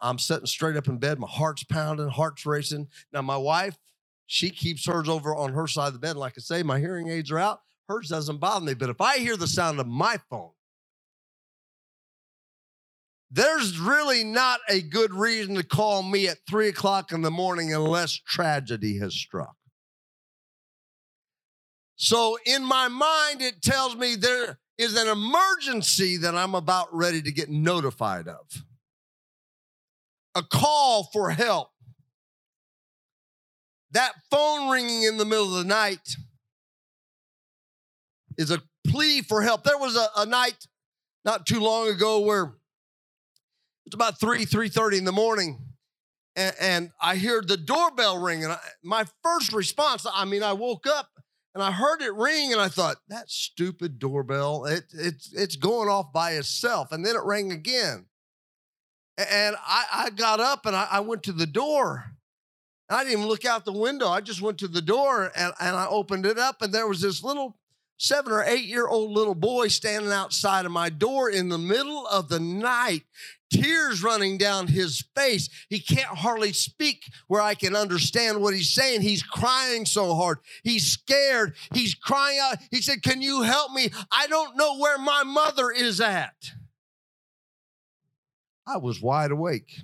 I'm 0.01 0.19
sitting 0.19 0.45
straight 0.47 0.77
up 0.77 0.89
in 0.89 0.99
bed, 0.99 1.19
my 1.19 1.29
heart's 1.29 1.63
pounding, 1.65 2.09
heart's 2.09 2.45
racing. 2.45 2.89
Now, 3.13 3.23
my 3.23 3.37
wife, 3.37 3.77
she 4.27 4.51
keeps 4.51 4.85
hers 4.85 5.09
over 5.09 5.35
on 5.35 5.53
her 5.53 5.67
side 5.67 5.89
of 5.89 5.93
the 5.93 5.99
bed. 5.99 6.17
Like 6.17 6.33
I 6.37 6.41
say, 6.41 6.63
my 6.63 6.79
hearing 6.79 7.09
aids 7.09 7.31
are 7.31 7.39
out. 7.39 7.61
Hers 7.87 8.09
doesn't 8.09 8.39
bother 8.39 8.65
me. 8.65 8.73
But 8.75 8.89
if 8.89 9.01
I 9.01 9.19
hear 9.19 9.37
the 9.37 9.47
sound 9.47 9.79
of 9.79 9.87
my 9.87 10.17
phone, 10.29 10.51
there's 13.31 13.79
really 13.79 14.23
not 14.23 14.59
a 14.69 14.81
good 14.81 15.13
reason 15.13 15.55
to 15.55 15.63
call 15.63 16.03
me 16.03 16.27
at 16.27 16.39
three 16.49 16.69
o'clock 16.69 17.11
in 17.13 17.21
the 17.21 17.31
morning 17.31 17.73
unless 17.73 18.13
tragedy 18.13 18.99
has 18.99 19.15
struck. 19.15 19.55
So, 21.95 22.37
in 22.45 22.63
my 22.63 22.87
mind, 22.87 23.41
it 23.41 23.61
tells 23.61 23.95
me 23.95 24.15
there 24.15 24.59
is 24.77 24.97
an 24.97 25.07
emergency 25.07 26.17
that 26.17 26.35
I'm 26.35 26.53
about 26.53 26.93
ready 26.93 27.21
to 27.21 27.31
get 27.31 27.49
notified 27.49 28.27
of. 28.27 28.63
A 30.35 30.43
call 30.43 31.05
for 31.13 31.29
help. 31.29 31.69
That 33.91 34.11
phone 34.29 34.69
ringing 34.69 35.03
in 35.03 35.17
the 35.17 35.23
middle 35.23 35.55
of 35.55 35.63
the 35.63 35.69
night 35.69 36.17
is 38.37 38.51
a 38.51 38.61
plea 38.85 39.21
for 39.21 39.41
help. 39.41 39.63
There 39.63 39.77
was 39.77 39.95
a, 39.95 40.07
a 40.17 40.25
night 40.25 40.67
not 41.23 41.45
too 41.45 41.61
long 41.61 41.87
ago 41.87 42.19
where 42.19 42.55
it's 43.85 43.95
about 43.95 44.19
3, 44.19 44.45
3.30 44.45 44.97
in 44.97 45.05
the 45.05 45.13
morning. 45.13 45.59
And, 46.35 46.55
and 46.59 46.91
I 47.01 47.15
hear 47.15 47.41
the 47.41 47.55
doorbell 47.55 48.17
ring. 48.17 48.43
And 48.43 48.51
I, 48.51 48.59
my 48.83 49.05
first 49.23 49.53
response, 49.53 50.05
I 50.11 50.25
mean, 50.25 50.43
I 50.43 50.51
woke 50.51 50.85
up 50.87 51.09
and 51.55 51.63
I 51.63 51.71
heard 51.71 52.01
it 52.01 52.13
ring 52.13 52.51
and 52.51 52.61
I 52.61 52.67
thought, 52.67 52.97
that 53.07 53.31
stupid 53.31 53.97
doorbell, 53.97 54.65
it, 54.65 54.83
it's, 54.93 55.31
it's 55.33 55.55
going 55.55 55.87
off 55.87 56.11
by 56.11 56.31
itself. 56.31 56.91
And 56.91 57.05
then 57.05 57.15
it 57.15 57.23
rang 57.23 57.53
again. 57.53 58.07
And 59.17 59.55
I, 59.65 59.85
I 59.93 60.09
got 60.09 60.41
up 60.41 60.65
and 60.65 60.75
I, 60.75 60.85
I 60.91 60.99
went 60.99 61.23
to 61.23 61.31
the 61.31 61.45
door. 61.47 62.11
I 62.89 63.03
didn't 63.03 63.19
even 63.19 63.27
look 63.27 63.45
out 63.45 63.63
the 63.63 63.71
window. 63.71 64.09
I 64.09 64.19
just 64.19 64.41
went 64.41 64.57
to 64.59 64.67
the 64.67 64.81
door 64.81 65.31
and, 65.33 65.53
and 65.61 65.77
I 65.77 65.87
opened 65.87 66.25
it 66.25 66.37
up, 66.37 66.61
and 66.61 66.73
there 66.73 66.87
was 66.87 67.01
this 67.01 67.23
little 67.23 67.57
seven 67.97 68.33
or 68.33 68.43
eight 68.43 68.65
year 68.65 68.87
old 68.87 69.11
little 69.11 69.33
boy 69.33 69.69
standing 69.69 70.11
outside 70.11 70.65
of 70.65 70.71
my 70.71 70.89
door 70.89 71.29
in 71.29 71.47
the 71.47 71.57
middle 71.57 72.05
of 72.05 72.27
the 72.27 72.39
night 72.39 73.03
tears 73.55 74.03
running 74.03 74.37
down 74.37 74.67
his 74.67 75.03
face. 75.15 75.49
He 75.69 75.79
can't 75.79 76.05
hardly 76.05 76.53
speak 76.53 77.11
where 77.27 77.41
I 77.41 77.55
can 77.55 77.75
understand 77.75 78.41
what 78.41 78.53
he's 78.53 78.73
saying. 78.73 79.01
He's 79.01 79.23
crying 79.23 79.85
so 79.85 80.15
hard. 80.15 80.39
He's 80.63 80.85
scared. 80.85 81.55
He's 81.73 81.95
crying 81.95 82.39
out. 82.41 82.57
He 82.71 82.81
said, 82.81 83.01
Can 83.01 83.21
you 83.21 83.41
help 83.43 83.71
me? 83.71 83.89
I 84.11 84.27
don't 84.27 84.57
know 84.57 84.77
where 84.77 84.97
my 84.97 85.23
mother 85.23 85.71
is 85.71 86.01
at. 86.01 86.51
I 88.67 88.77
was 88.77 89.01
wide 89.01 89.31
awake. 89.31 89.79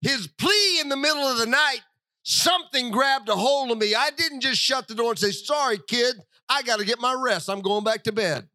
His 0.00 0.28
plea 0.28 0.80
in 0.80 0.88
the 0.88 0.96
middle 0.96 1.24
of 1.24 1.38
the 1.38 1.46
night, 1.46 1.80
something 2.22 2.90
grabbed 2.90 3.28
a 3.28 3.34
hold 3.34 3.70
of 3.70 3.78
me. 3.78 3.94
I 3.94 4.10
didn't 4.10 4.40
just 4.40 4.60
shut 4.60 4.86
the 4.86 4.94
door 4.94 5.10
and 5.10 5.18
say, 5.18 5.30
Sorry, 5.30 5.78
kid, 5.88 6.16
I 6.48 6.62
got 6.62 6.78
to 6.78 6.84
get 6.84 7.00
my 7.00 7.14
rest. 7.14 7.48
I'm 7.48 7.60
going 7.60 7.84
back 7.84 8.04
to 8.04 8.12
bed. 8.12 8.48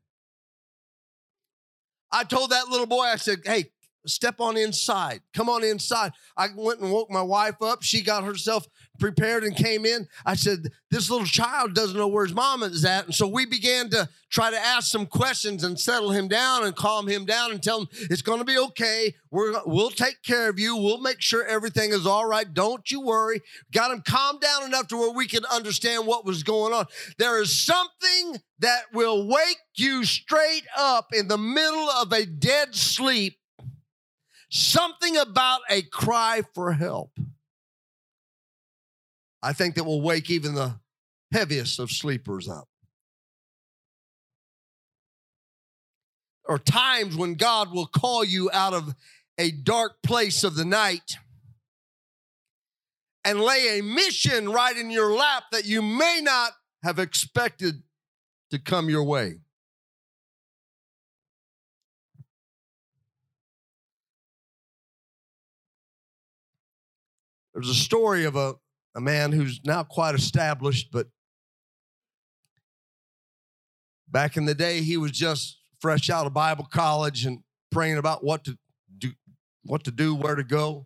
I 2.13 2.23
told 2.23 2.51
that 2.51 2.67
little 2.67 2.85
boy, 2.85 3.01
I 3.01 3.15
said, 3.15 3.39
hey, 3.43 3.71
step 4.05 4.39
on 4.39 4.55
inside. 4.55 5.21
Come 5.33 5.49
on 5.49 5.63
inside. 5.63 6.11
I 6.37 6.47
went 6.55 6.79
and 6.79 6.91
woke 6.91 7.09
my 7.09 7.23
wife 7.23 7.55
up. 7.61 7.81
She 7.81 8.01
got 8.01 8.23
herself 8.23 8.67
prepared 8.99 9.43
and 9.43 9.55
came 9.55 9.85
in. 9.85 10.07
I 10.25 10.35
said, 10.35 10.69
This 10.91 11.09
little 11.09 11.25
child 11.25 11.73
doesn't 11.73 11.97
know 11.97 12.07
where 12.07 12.25
his 12.25 12.33
mama 12.33 12.67
is 12.67 12.85
at. 12.85 13.05
And 13.05 13.15
so 13.15 13.27
we 13.27 13.45
began 13.45 13.89
to 13.89 14.07
try 14.29 14.51
to 14.51 14.57
ask 14.57 14.91
some 14.91 15.05
questions 15.05 15.63
and 15.63 15.79
settle 15.79 16.11
him 16.11 16.27
down 16.27 16.63
and 16.63 16.75
calm 16.75 17.07
him 17.07 17.25
down 17.25 17.51
and 17.51 17.61
tell 17.61 17.81
him 17.81 17.87
it's 18.09 18.21
going 18.21 18.39
to 18.39 18.45
be 18.45 18.57
okay. 18.57 19.13
We're, 19.31 19.53
we'll 19.65 19.89
take 19.89 20.21
care 20.23 20.49
of 20.49 20.59
you. 20.59 20.75
We'll 20.75 21.01
make 21.01 21.21
sure 21.21 21.45
everything 21.45 21.91
is 21.91 22.05
all 22.07 22.25
right. 22.25 22.51
Don't 22.51 22.89
you 22.91 23.01
worry. 23.01 23.41
Got 23.71 23.91
him 23.91 24.01
calmed 24.01 24.41
down 24.41 24.63
enough 24.63 24.87
to 24.87 24.97
where 24.97 25.11
we 25.13 25.27
could 25.27 25.45
understand 25.45 26.07
what 26.07 26.25
was 26.25 26.43
going 26.43 26.73
on. 26.73 26.85
There 27.17 27.41
is 27.41 27.63
something 27.63 28.41
that 28.59 28.83
will 28.93 29.27
wake 29.27 29.57
you 29.75 30.05
straight 30.05 30.65
up 30.77 31.13
in 31.13 31.27
the 31.27 31.37
middle 31.37 31.89
of 31.89 32.11
a 32.11 32.25
dead 32.25 32.75
sleep. 32.75 33.37
Something 34.49 35.17
about 35.17 35.61
a 35.69 35.81
cry 35.81 36.43
for 36.53 36.73
help. 36.73 37.11
I 39.43 39.51
think 39.51 39.75
that 39.75 39.83
will 39.83 40.01
wake 40.01 40.29
even 40.29 40.55
the 40.55 40.79
heaviest 41.33 41.77
of 41.77 41.91
sleepers 41.91 42.47
up. 42.47 42.69
Or 46.45 46.57
times 46.57 47.17
when 47.17 47.35
God 47.35 47.73
will 47.73 47.85
call 47.85 48.23
you 48.23 48.49
out 48.53 48.73
of 48.73 48.95
a 49.37 49.51
dark 49.51 50.01
place 50.01 50.45
of 50.45 50.55
the 50.55 50.63
night 50.63 51.17
and 53.25 53.41
lay 53.41 53.79
a 53.79 53.83
mission 53.83 54.49
right 54.49 54.77
in 54.77 54.89
your 54.89 55.13
lap 55.13 55.43
that 55.51 55.65
you 55.65 55.81
may 55.81 56.21
not 56.21 56.53
have 56.81 56.97
expected 56.97 57.83
to 58.51 58.59
come 58.59 58.89
your 58.89 59.03
way. 59.03 59.39
There's 67.53 67.69
a 67.69 67.75
story 67.75 68.23
of 68.25 68.35
a 68.35 68.55
a 68.95 69.01
man 69.01 69.31
who's 69.31 69.59
now 69.65 69.83
quite 69.83 70.15
established, 70.15 70.89
but 70.91 71.07
back 74.07 74.37
in 74.37 74.45
the 74.45 74.55
day, 74.55 74.81
he 74.81 74.97
was 74.97 75.11
just 75.11 75.59
fresh 75.79 76.09
out 76.09 76.25
of 76.25 76.33
Bible 76.33 76.67
college 76.71 77.25
and 77.25 77.39
praying 77.71 77.97
about 77.97 78.23
what 78.23 78.43
to 78.45 78.57
do, 78.97 79.11
what 79.63 79.83
to 79.83 79.91
do, 79.91 80.15
where 80.15 80.35
to 80.35 80.43
go. 80.43 80.85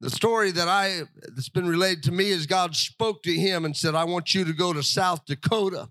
the 0.00 0.10
story 0.10 0.50
that 0.50 0.68
I 0.68 1.02
that's 1.34 1.48
been 1.48 1.68
related 1.68 2.02
to 2.04 2.12
me 2.12 2.30
is 2.30 2.46
God 2.46 2.74
spoke 2.74 3.22
to 3.22 3.32
him 3.32 3.64
and 3.64 3.76
said, 3.76 3.94
I 3.94 4.04
want 4.04 4.34
you 4.34 4.44
to 4.44 4.52
go 4.52 4.72
to 4.72 4.82
South 4.82 5.24
Dakota. 5.26 5.88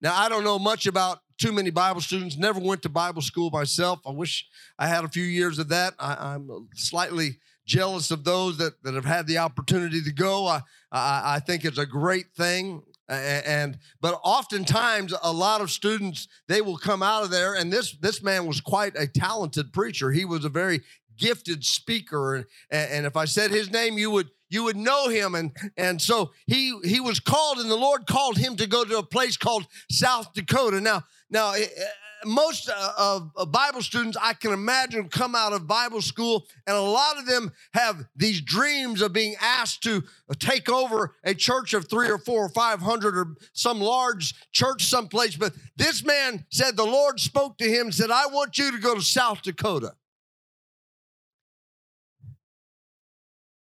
Now, 0.00 0.16
I 0.16 0.28
don't 0.28 0.44
know 0.44 0.58
much 0.58 0.86
about 0.86 1.18
too 1.38 1.52
many 1.52 1.70
Bible 1.70 2.00
students, 2.00 2.36
never 2.36 2.58
went 2.58 2.82
to 2.82 2.88
Bible 2.88 3.22
school 3.22 3.50
myself. 3.50 4.00
I 4.06 4.10
wish 4.10 4.46
I 4.78 4.88
had 4.88 5.04
a 5.04 5.08
few 5.08 5.22
years 5.22 5.58
of 5.58 5.68
that. 5.68 5.94
I, 5.98 6.34
am 6.34 6.68
slightly 6.74 7.38
jealous 7.68 8.10
of 8.10 8.24
those 8.24 8.56
that, 8.56 8.82
that 8.82 8.94
have 8.94 9.04
had 9.04 9.26
the 9.26 9.38
opportunity 9.38 10.02
to 10.02 10.12
go. 10.12 10.46
I, 10.46 10.62
I, 10.90 11.34
I 11.36 11.38
think 11.38 11.64
it's 11.64 11.78
a 11.78 11.86
great 11.86 12.32
thing. 12.34 12.82
And, 13.08 13.46
and 13.46 13.78
but 14.00 14.20
oftentimes 14.24 15.14
a 15.22 15.32
lot 15.32 15.60
of 15.60 15.70
students 15.70 16.28
they 16.46 16.60
will 16.60 16.76
come 16.76 17.02
out 17.02 17.22
of 17.22 17.30
there 17.30 17.54
and 17.54 17.72
this 17.72 17.92
this 18.02 18.22
man 18.22 18.44
was 18.44 18.60
quite 18.60 18.92
a 18.98 19.06
talented 19.06 19.72
preacher 19.72 20.10
he 20.10 20.26
was 20.26 20.44
a 20.44 20.50
very 20.50 20.82
gifted 21.16 21.64
speaker 21.64 22.36
and, 22.36 22.46
and 22.70 23.06
if 23.06 23.16
i 23.16 23.24
said 23.24 23.50
his 23.50 23.70
name 23.70 23.96
you 23.96 24.10
would 24.10 24.28
you 24.50 24.62
would 24.64 24.76
know 24.76 25.08
him 25.08 25.34
and 25.34 25.56
and 25.78 26.02
so 26.02 26.32
he 26.46 26.78
he 26.84 27.00
was 27.00 27.18
called 27.18 27.56
and 27.56 27.70
the 27.70 27.76
lord 27.76 28.06
called 28.06 28.36
him 28.36 28.56
to 28.56 28.66
go 28.66 28.84
to 28.84 28.98
a 28.98 29.02
place 29.02 29.38
called 29.38 29.66
south 29.90 30.34
dakota 30.34 30.78
now 30.78 31.02
now 31.30 31.52
eh, 31.52 31.60
eh, 31.60 31.84
most 32.24 32.68
uh, 32.68 33.20
of, 33.36 33.52
Bible 33.52 33.82
students 33.82 34.16
I 34.20 34.32
can 34.32 34.52
imagine 34.52 35.08
come 35.08 35.34
out 35.34 35.52
of 35.52 35.66
Bible 35.66 36.02
school, 36.02 36.46
and 36.66 36.76
a 36.76 36.80
lot 36.80 37.18
of 37.18 37.26
them 37.26 37.52
have 37.74 38.06
these 38.16 38.40
dreams 38.40 39.02
of 39.02 39.12
being 39.12 39.34
asked 39.40 39.82
to 39.84 40.02
take 40.38 40.68
over 40.68 41.14
a 41.24 41.34
church 41.34 41.74
of 41.74 41.88
three 41.88 42.10
or 42.10 42.18
four 42.18 42.44
or 42.44 42.48
five 42.48 42.80
hundred 42.80 43.16
or 43.16 43.36
some 43.52 43.80
large 43.80 44.34
church 44.52 44.86
someplace. 44.86 45.36
But 45.36 45.54
this 45.76 46.04
man 46.04 46.44
said 46.50 46.76
the 46.76 46.84
Lord 46.84 47.20
spoke 47.20 47.58
to 47.58 47.68
him 47.68 47.86
and 47.86 47.94
said, 47.94 48.10
I 48.10 48.26
want 48.26 48.58
you 48.58 48.72
to 48.72 48.78
go 48.78 48.94
to 48.94 49.02
South 49.02 49.42
Dakota. 49.42 49.94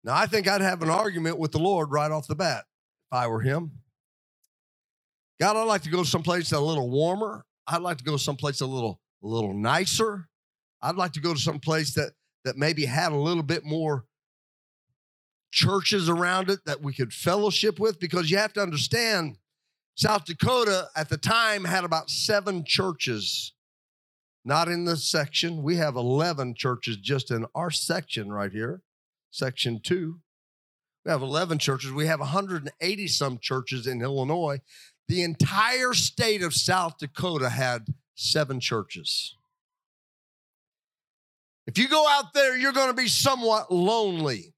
Now, 0.04 0.16
I 0.16 0.26
think 0.28 0.48
I'd 0.48 0.62
have 0.62 0.82
an 0.82 0.90
argument 0.90 1.38
with 1.38 1.52
the 1.52 1.60
Lord 1.60 1.92
right 1.92 2.10
off 2.10 2.26
the 2.26 2.36
bat 2.36 2.66
if 3.12 3.18
I 3.18 3.28
were 3.28 3.42
him. 3.42 3.72
God, 5.40 5.56
I'd 5.56 5.64
like 5.64 5.84
to 5.84 5.90
go 5.90 6.04
someplace 6.04 6.52
a 6.52 6.60
little 6.60 6.90
warmer. 6.90 7.46
I'd 7.70 7.82
like 7.82 7.98
to 7.98 8.04
go 8.04 8.18
someplace 8.18 8.62
a 8.62 8.66
little 8.66 9.00
a 9.24 9.28
little 9.28 9.54
nicer. 9.54 10.28
I'd 10.82 10.96
like 10.96 11.14
to 11.14 11.20
go 11.20 11.34
to 11.34 11.40
some 11.40 11.60
place 11.60 11.94
that 11.94 12.14
that 12.46 12.58
maybe 12.58 12.86
had 12.86 13.12
a 13.12 13.18
little 13.18 13.44
bit 13.44 13.66
more 13.66 14.06
churches 15.52 16.10
around 16.10 16.50
it 16.50 16.60
that 16.66 16.82
we 16.82 16.94
could 16.94 17.14
fellowship 17.14 17.80
with 17.80 18.00
because 18.00 18.30
you 18.32 18.38
have 18.38 18.54
to 18.54 18.62
understand 18.62 19.38
South 19.96 20.26
Dakota 20.26 20.88
at 20.96 21.10
the 21.10 21.18
time 21.18 21.66
had 21.66 21.84
about 21.84 22.10
7 22.10 22.64
churches 22.66 23.54
not 24.46 24.68
in 24.68 24.86
the 24.86 24.98
section. 24.98 25.64
We 25.64 25.76
have 25.76 25.96
11 25.96 26.56
churches 26.56 26.98
just 26.98 27.30
in 27.30 27.46
our 27.54 27.70
section 27.70 28.32
right 28.32 28.52
here, 28.52 28.82
section 29.32 29.80
2. 29.84 30.20
We 31.06 31.12
have 31.12 31.22
11 31.22 31.60
churches. 31.60 31.92
We 31.92 32.08
have 32.08 32.20
180 32.20 33.08
some 33.08 33.38
churches 33.40 33.88
in 33.88 34.02
Illinois. 34.02 34.60
The 35.10 35.24
entire 35.24 35.96
state 35.96 36.44
of 36.44 36.54
South 36.54 37.00
Dakota 37.00 37.50
had 37.50 37.88
seven 38.14 38.60
churches. 38.60 39.36
If 41.66 41.80
you 41.80 41.88
go 41.88 42.08
out 42.08 42.36
there, 42.36 42.56
you're 42.56 42.74
going 42.74 42.92
to 42.92 42.94
be 42.94 43.08
somewhat 43.08 43.72
lonely. 43.74 44.54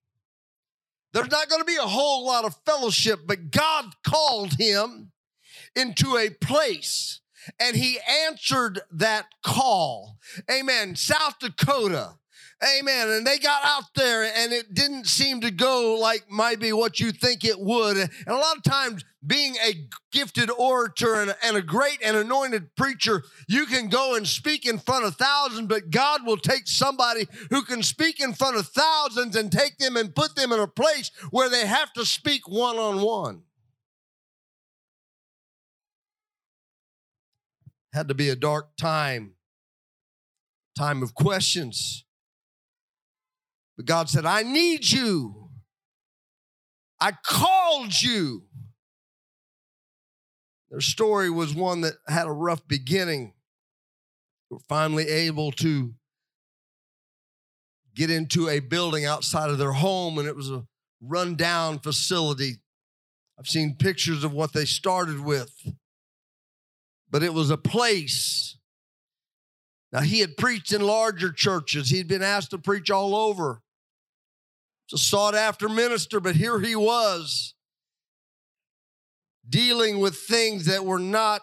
There's 1.14 1.32
not 1.32 1.48
going 1.48 1.62
to 1.62 1.66
be 1.66 1.78
a 1.78 1.88
whole 1.88 2.26
lot 2.26 2.44
of 2.44 2.58
fellowship, 2.66 3.22
but 3.26 3.52
God 3.52 3.86
called 4.04 4.60
him 4.60 5.14
into 5.74 6.18
a 6.18 6.30
place 6.30 7.22
and 7.58 7.78
he 7.78 8.00
answered 8.28 8.82
that 8.92 9.28
call. 9.44 10.18
Amen. 10.52 10.98
South 10.98 11.40
Dakota 11.40 12.16
Amen. 12.64 13.10
And 13.10 13.26
they 13.26 13.40
got 13.40 13.64
out 13.66 13.86
there 13.96 14.24
and 14.24 14.54
it 14.54 14.76
didn't 14.76 15.08
seem 15.08 15.42
to 15.42 15.50
go 15.50 15.98
like 16.00 16.26
maybe 16.30 16.72
what 16.72 17.00
you 17.00 17.12
think 17.12 17.44
it 17.44 17.60
would. 17.60 17.98
And 17.98 18.10
a 18.28 18.36
lot 18.36 18.56
of 18.56 18.64
times, 18.64 19.04
being 19.26 19.56
a 19.64 19.88
gifted 20.12 20.52
orator 20.52 21.16
and, 21.16 21.36
and 21.44 21.58
a 21.58 21.62
great 21.62 22.00
and 22.04 22.16
anointed 22.16 22.76
preacher, 22.76 23.24
you 23.48 23.66
can 23.66 23.90
go 23.90 24.16
and 24.16 24.28
speak 24.28 24.68
in 24.68 24.78
front 24.78 25.06
of 25.06 25.16
thousands, 25.16 25.68
but 25.68 25.90
God 25.90 26.26
will 26.26 26.38
take 26.38 26.68
somebody 26.68 27.28
who 27.50 27.64
can 27.64 27.82
speak 27.82 28.20
in 28.20 28.34
front 28.34 28.58
of 28.58 28.68
thousands 28.68 29.36
and 29.36 29.52
take 29.52 29.78
them 29.78 29.96
and 29.96 30.16
put 30.16 30.36
them 30.36 30.52
in 30.52 30.60
a 30.60 30.68
place 30.68 31.10
where 31.32 31.50
they 31.50 31.66
have 31.66 31.92
to 31.94 32.06
speak 32.06 32.48
one 32.48 32.78
on 32.78 33.02
one. 33.02 33.42
Had 37.94 38.08
to 38.08 38.14
be 38.14 38.30
a 38.30 38.36
dark 38.36 38.76
time, 38.78 39.34
time 40.78 41.02
of 41.02 41.14
questions 41.16 42.06
but 43.78 43.86
God 43.86 44.10
said, 44.10 44.26
I 44.26 44.44
need 44.44 44.90
you. 44.90 45.50
I 47.00 47.14
called 47.26 48.02
you. 48.02 48.44
Their 50.70 50.82
story 50.82 51.30
was 51.30 51.54
one 51.54 51.82
that 51.82 51.96
had 52.08 52.28
a 52.28 52.32
rough 52.32 52.68
beginning. 52.68 53.34
They 54.50 54.56
were 54.56 54.62
finally 54.70 55.08
able 55.08 55.52
to 55.54 55.94
get 57.96 58.10
into 58.10 58.48
a 58.48 58.60
building 58.60 59.06
outside 59.06 59.50
of 59.50 59.58
their 59.58 59.74
home, 59.74 60.18
and 60.18 60.28
it 60.28 60.36
was 60.36 60.50
a 60.50 60.66
rundown 61.02 61.80
facility. 61.80 62.62
I've 63.38 63.48
seen 63.48 63.76
pictures 63.76 64.24
of 64.24 64.34
what 64.34 64.54
they 64.54 64.66
started 64.66 65.20
with, 65.20 65.52
but 67.10 67.24
it 67.24 67.34
was 67.34 67.50
a 67.50 67.58
place. 67.58 68.58
Now, 69.92 70.02
he 70.02 70.20
had 70.20 70.38
preached 70.38 70.72
in 70.72 70.82
larger 70.82 71.32
churches, 71.32 71.90
he'd 71.90 72.08
been 72.08 72.24
asked 72.24 72.52
to 72.52 72.58
preach 72.58 72.90
all 72.90 73.14
over 73.14 73.62
It's 74.86 74.94
a 74.94 75.06
sought 75.06 75.36
after 75.36 75.68
minister, 75.68 76.20
but 76.20 76.36
here 76.36 76.60
he 76.60 76.76
was 76.76 77.56
dealing 79.48 80.00
with 80.00 80.16
things 80.16 80.66
that 80.66 80.86
were 80.86 81.00
not 81.00 81.42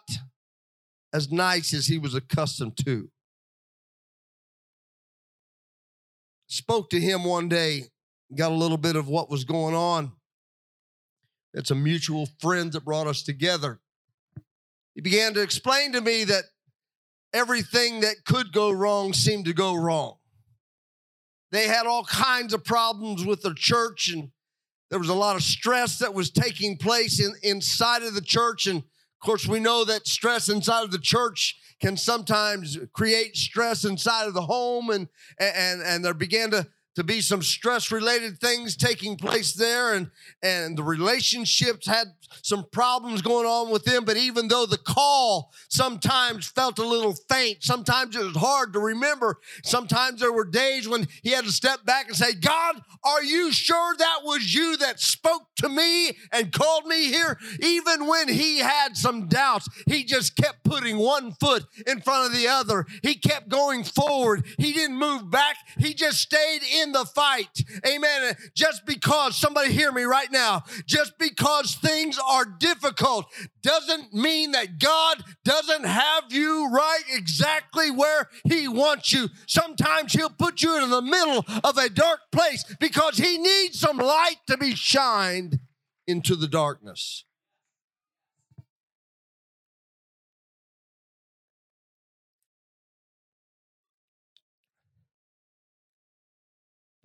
as 1.12 1.31
nice 1.31 1.75
as 1.75 1.87
he 1.87 1.99
was 1.99 2.14
accustomed 2.14 2.76
to. 2.85 3.11
Spoke 6.47 6.88
to 6.90 7.00
him 7.00 7.25
one 7.25 7.49
day, 7.49 7.85
got 8.35 8.52
a 8.52 8.55
little 8.55 8.78
bit 8.78 8.97
of 8.97 9.09
what 9.09 9.31
was 9.31 9.45
going 9.45 9.75
on. 9.75 10.12
It's 11.52 11.71
a 11.71 11.75
mutual 11.75 12.28
friend 12.40 12.73
that 12.73 12.85
brought 12.85 13.07
us 13.07 13.23
together. 13.23 13.81
He 14.95 15.00
began 15.02 15.35
to 15.35 15.43
explain 15.43 15.93
to 15.93 16.00
me 16.00 16.25
that 16.25 16.45
everything 17.32 18.00
that 18.00 18.25
could 18.25 18.52
go 18.52 18.70
wrong 18.70 19.12
seemed 19.12 19.44
to 19.47 19.52
go 19.52 19.75
wrong. 19.75 20.16
They 21.50 21.66
had 21.66 21.87
all 21.87 22.04
kinds 22.04 22.52
of 22.52 22.64
problems 22.64 23.25
with 23.25 23.42
their 23.42 23.54
church, 23.54 24.11
and 24.12 24.30
there 24.90 24.99
was 24.99 25.08
a 25.08 25.14
lot 25.14 25.37
of 25.37 25.42
stress 25.42 25.99
that 25.99 26.14
was 26.14 26.30
taking 26.30 26.76
place 26.76 27.20
in, 27.20 27.35
inside 27.42 28.02
of 28.02 28.14
the 28.14 28.20
church. 28.20 28.66
And 28.66 28.78
of 28.78 29.25
course, 29.25 29.47
we 29.47 29.61
know 29.61 29.85
that 29.85 30.06
stress 30.06 30.49
inside 30.49 30.85
of 30.85 30.90
the 30.90 30.99
church 30.99 31.56
can 31.80 31.97
sometimes 31.97 32.76
create 32.92 33.37
stress 33.37 33.85
inside 33.85 34.26
of 34.26 34.35
the 34.35 34.42
home, 34.42 34.90
and 34.90 35.08
and 35.38 35.80
and 35.80 36.04
there 36.04 36.14
began 36.14 36.50
to 36.50 36.66
to 36.99 37.05
be 37.05 37.21
some 37.21 37.43
stress 37.43 37.93
related 37.93 38.40
things 38.40 38.76
taking 38.76 39.17
place 39.17 39.52
there 39.52 39.95
and 39.95 40.11
and 40.43 40.76
the 40.76 40.83
relationships 40.83 41.87
had 41.87 42.09
some 42.43 42.67
problems 42.73 43.23
going 43.23 43.47
on 43.47 43.71
with 43.71 43.85
them 43.85 44.05
but 44.05 44.17
even 44.17 44.49
though 44.49 44.67
the 44.67 44.76
call 44.76 45.52
sometimes 45.69 46.49
felt 46.49 46.76
a 46.81 46.85
little 46.85 47.14
faint 47.31 47.59
sometimes 47.61 48.17
it 48.17 48.25
was 48.25 48.37
hard 48.37 48.73
to 48.73 48.81
remember 48.81 49.38
sometimes 49.62 50.19
there 50.19 50.33
were 50.33 50.45
days 50.45 50.88
when 50.88 51.07
he 51.23 51.31
had 51.31 51.45
to 51.45 51.52
step 51.52 51.85
back 51.85 52.09
and 52.09 52.17
say 52.17 52.33
god 52.35 52.83
are 53.05 53.23
you 53.23 53.52
sure 53.52 53.95
that 53.97 54.19
was 54.25 54.52
you 54.52 54.76
that 54.78 54.99
spoke 54.99 55.47
to 55.59 55.69
me 55.69 56.12
and 56.33 56.52
called 56.52 56.87
me 56.87 57.07
here? 57.07 57.38
Even 57.61 58.07
when 58.07 58.28
he 58.28 58.59
had 58.59 58.97
some 58.97 59.28
doubts 59.28 59.69
he 59.87 60.05
just 60.05 60.37
kept 60.37 60.64
putting 60.64 60.99
one 60.99 61.33
foot 61.33 61.64
in 61.87 62.00
front 62.00 62.26
of 62.26 62.38
the 62.38 62.49
other. 62.49 62.87
He 63.02 63.14
kept 63.14 63.49
going 63.49 63.85
forward. 63.85 64.45
He 64.59 64.73
didn't 64.73 64.97
move 64.97 65.31
back. 65.31 65.57
He 65.78 65.95
just 65.95 66.19
stayed 66.19 66.62
in 66.83 66.88
in 66.88 66.92
the 66.92 67.04
fight. 67.04 67.62
Amen. 67.87 68.35
Just 68.54 68.87
because, 68.87 69.37
somebody 69.37 69.73
hear 69.73 69.92
me 69.92 70.02
right 70.02 70.30
now, 70.30 70.62
just 70.87 71.18
because 71.18 71.75
things 71.75 72.18
are 72.18 72.45
difficult 72.45 73.26
doesn't 73.62 74.12
mean 74.14 74.52
that 74.52 74.78
God 74.78 75.23
doesn't 75.45 75.85
have 75.85 76.25
you 76.30 76.68
right 76.71 77.02
exactly 77.12 77.90
where 77.90 78.28
He 78.49 78.68
wants 78.68 79.12
you. 79.12 79.28
Sometimes 79.47 80.12
He'll 80.12 80.30
put 80.30 80.62
you 80.62 80.83
in 80.83 80.90
the 80.90 81.02
middle 81.02 81.45
of 81.62 81.76
a 81.76 81.88
dark 81.88 82.21
place 82.33 82.64
because 82.80 83.18
He 83.18 83.38
needs 83.38 83.78
some 83.78 83.99
light 83.99 84.38
to 84.47 84.57
be 84.57 84.75
shined 84.75 85.61
into 86.07 86.35
the 86.35 86.49
darkness. 86.49 87.25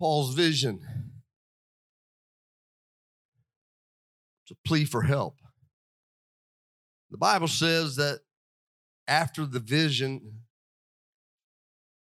Paul's 0.04 0.34
vision. 0.34 0.80
It's 4.42 4.50
a 4.50 4.68
plea 4.68 4.84
for 4.84 5.00
help. 5.00 5.38
The 7.10 7.16
Bible 7.16 7.48
says 7.48 7.96
that 7.96 8.20
after 9.08 9.46
the 9.46 9.60
vision, 9.60 10.42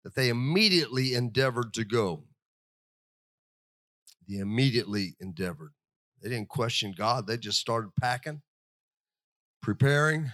that 0.04 0.16
they 0.16 0.28
immediately 0.28 1.14
endeavored 1.14 1.74
to 1.76 1.86
go. 1.86 2.26
They 4.28 4.40
immediately 4.40 5.16
endeavored. 5.22 5.72
They 6.22 6.28
didn't 6.28 6.50
question 6.50 6.94
God, 6.98 7.26
they 7.26 7.38
just 7.38 7.62
started 7.62 7.92
packing, 8.02 8.42
preparing, 9.62 10.30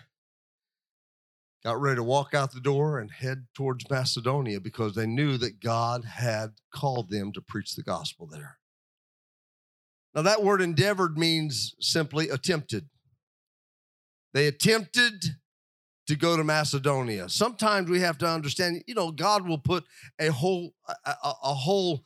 got 1.63 1.79
ready 1.79 1.97
to 1.97 2.03
walk 2.03 2.33
out 2.33 2.51
the 2.51 2.59
door 2.59 2.99
and 2.99 3.11
head 3.11 3.47
towards 3.53 3.89
Macedonia 3.89 4.59
because 4.59 4.95
they 4.95 5.05
knew 5.05 5.37
that 5.37 5.59
God 5.59 6.05
had 6.05 6.51
called 6.73 7.09
them 7.09 7.31
to 7.33 7.41
preach 7.41 7.75
the 7.75 7.83
gospel 7.83 8.27
there. 8.27 8.57
Now, 10.15 10.21
that 10.23 10.43
word 10.43 10.61
endeavored 10.61 11.17
means 11.17 11.75
simply 11.79 12.29
attempted. 12.29 12.89
They 14.33 14.47
attempted 14.47 15.23
to 16.07 16.15
go 16.15 16.35
to 16.35 16.43
Macedonia. 16.43 17.29
Sometimes 17.29 17.89
we 17.89 17.99
have 17.99 18.17
to 18.19 18.27
understand, 18.27 18.83
you 18.87 18.95
know, 18.95 19.11
God 19.11 19.47
will 19.47 19.59
put 19.59 19.83
a 20.19 20.29
whole 20.29 20.73
a, 21.05 21.15
a, 21.43 21.53
whole 21.53 22.03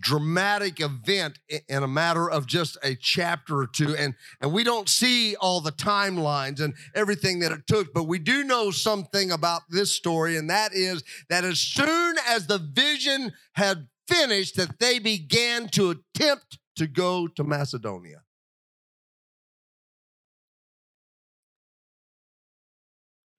dramatic 0.00 0.80
event 0.80 1.38
in 1.68 1.82
a 1.82 1.88
matter 1.88 2.28
of 2.28 2.46
just 2.46 2.76
a 2.82 2.94
chapter 2.96 3.58
or 3.58 3.66
two. 3.66 3.94
And 3.96 4.14
and 4.40 4.52
we 4.52 4.64
don't 4.64 4.88
see 4.88 5.36
all 5.36 5.60
the 5.60 5.72
timelines 5.72 6.60
and 6.60 6.74
everything 6.94 7.38
that 7.40 7.52
it 7.52 7.66
took 7.66 7.92
but 7.94 8.04
we 8.04 8.18
do 8.18 8.44
know 8.44 8.70
something 8.70 9.30
about 9.30 9.62
this 9.70 9.92
story 9.92 10.36
and 10.36 10.50
that 10.50 10.74
is 10.74 11.04
that 11.28 11.44
as 11.44 11.60
soon 11.60 12.16
as 12.28 12.46
the 12.46 12.58
vision 12.58 13.32
had 13.52 13.86
finished 14.10 14.56
that 14.56 14.78
they 14.78 14.98
began 14.98 15.68
to 15.68 15.90
attempt 15.90 16.58
to 16.76 16.86
go 16.86 17.28
to 17.28 17.44
Macedonia. 17.44 18.22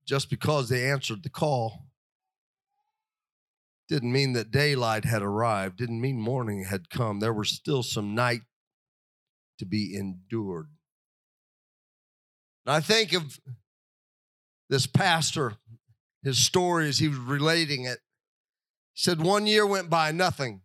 Just 0.05 0.29
because 0.29 0.69
they 0.69 0.89
answered 0.89 1.23
the 1.23 1.29
call 1.29 1.90
didn't 3.91 4.13
mean 4.13 4.31
that 4.31 4.51
daylight 4.51 5.03
had 5.03 5.21
arrived, 5.21 5.75
didn't 5.75 5.99
mean 5.99 6.17
morning 6.17 6.63
had 6.63 6.89
come. 6.89 7.19
There 7.19 7.33
was 7.33 7.49
still 7.49 7.83
some 7.83 8.15
night 8.15 8.39
to 9.59 9.65
be 9.65 9.93
endured. 9.97 10.67
And 12.65 12.73
I 12.73 12.79
think 12.79 13.11
of 13.11 13.37
this 14.69 14.87
pastor, 14.87 15.57
his 16.23 16.37
story 16.37 16.87
as 16.87 16.99
he 16.99 17.09
was 17.09 17.17
relating 17.17 17.83
it. 17.83 17.99
He 18.93 19.01
said, 19.01 19.19
One 19.19 19.45
year 19.45 19.67
went 19.67 19.89
by, 19.89 20.13
nothing. 20.13 20.61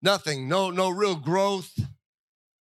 Nothing, 0.00 0.48
no, 0.48 0.70
no 0.70 0.88
real 0.88 1.16
growth, 1.16 1.72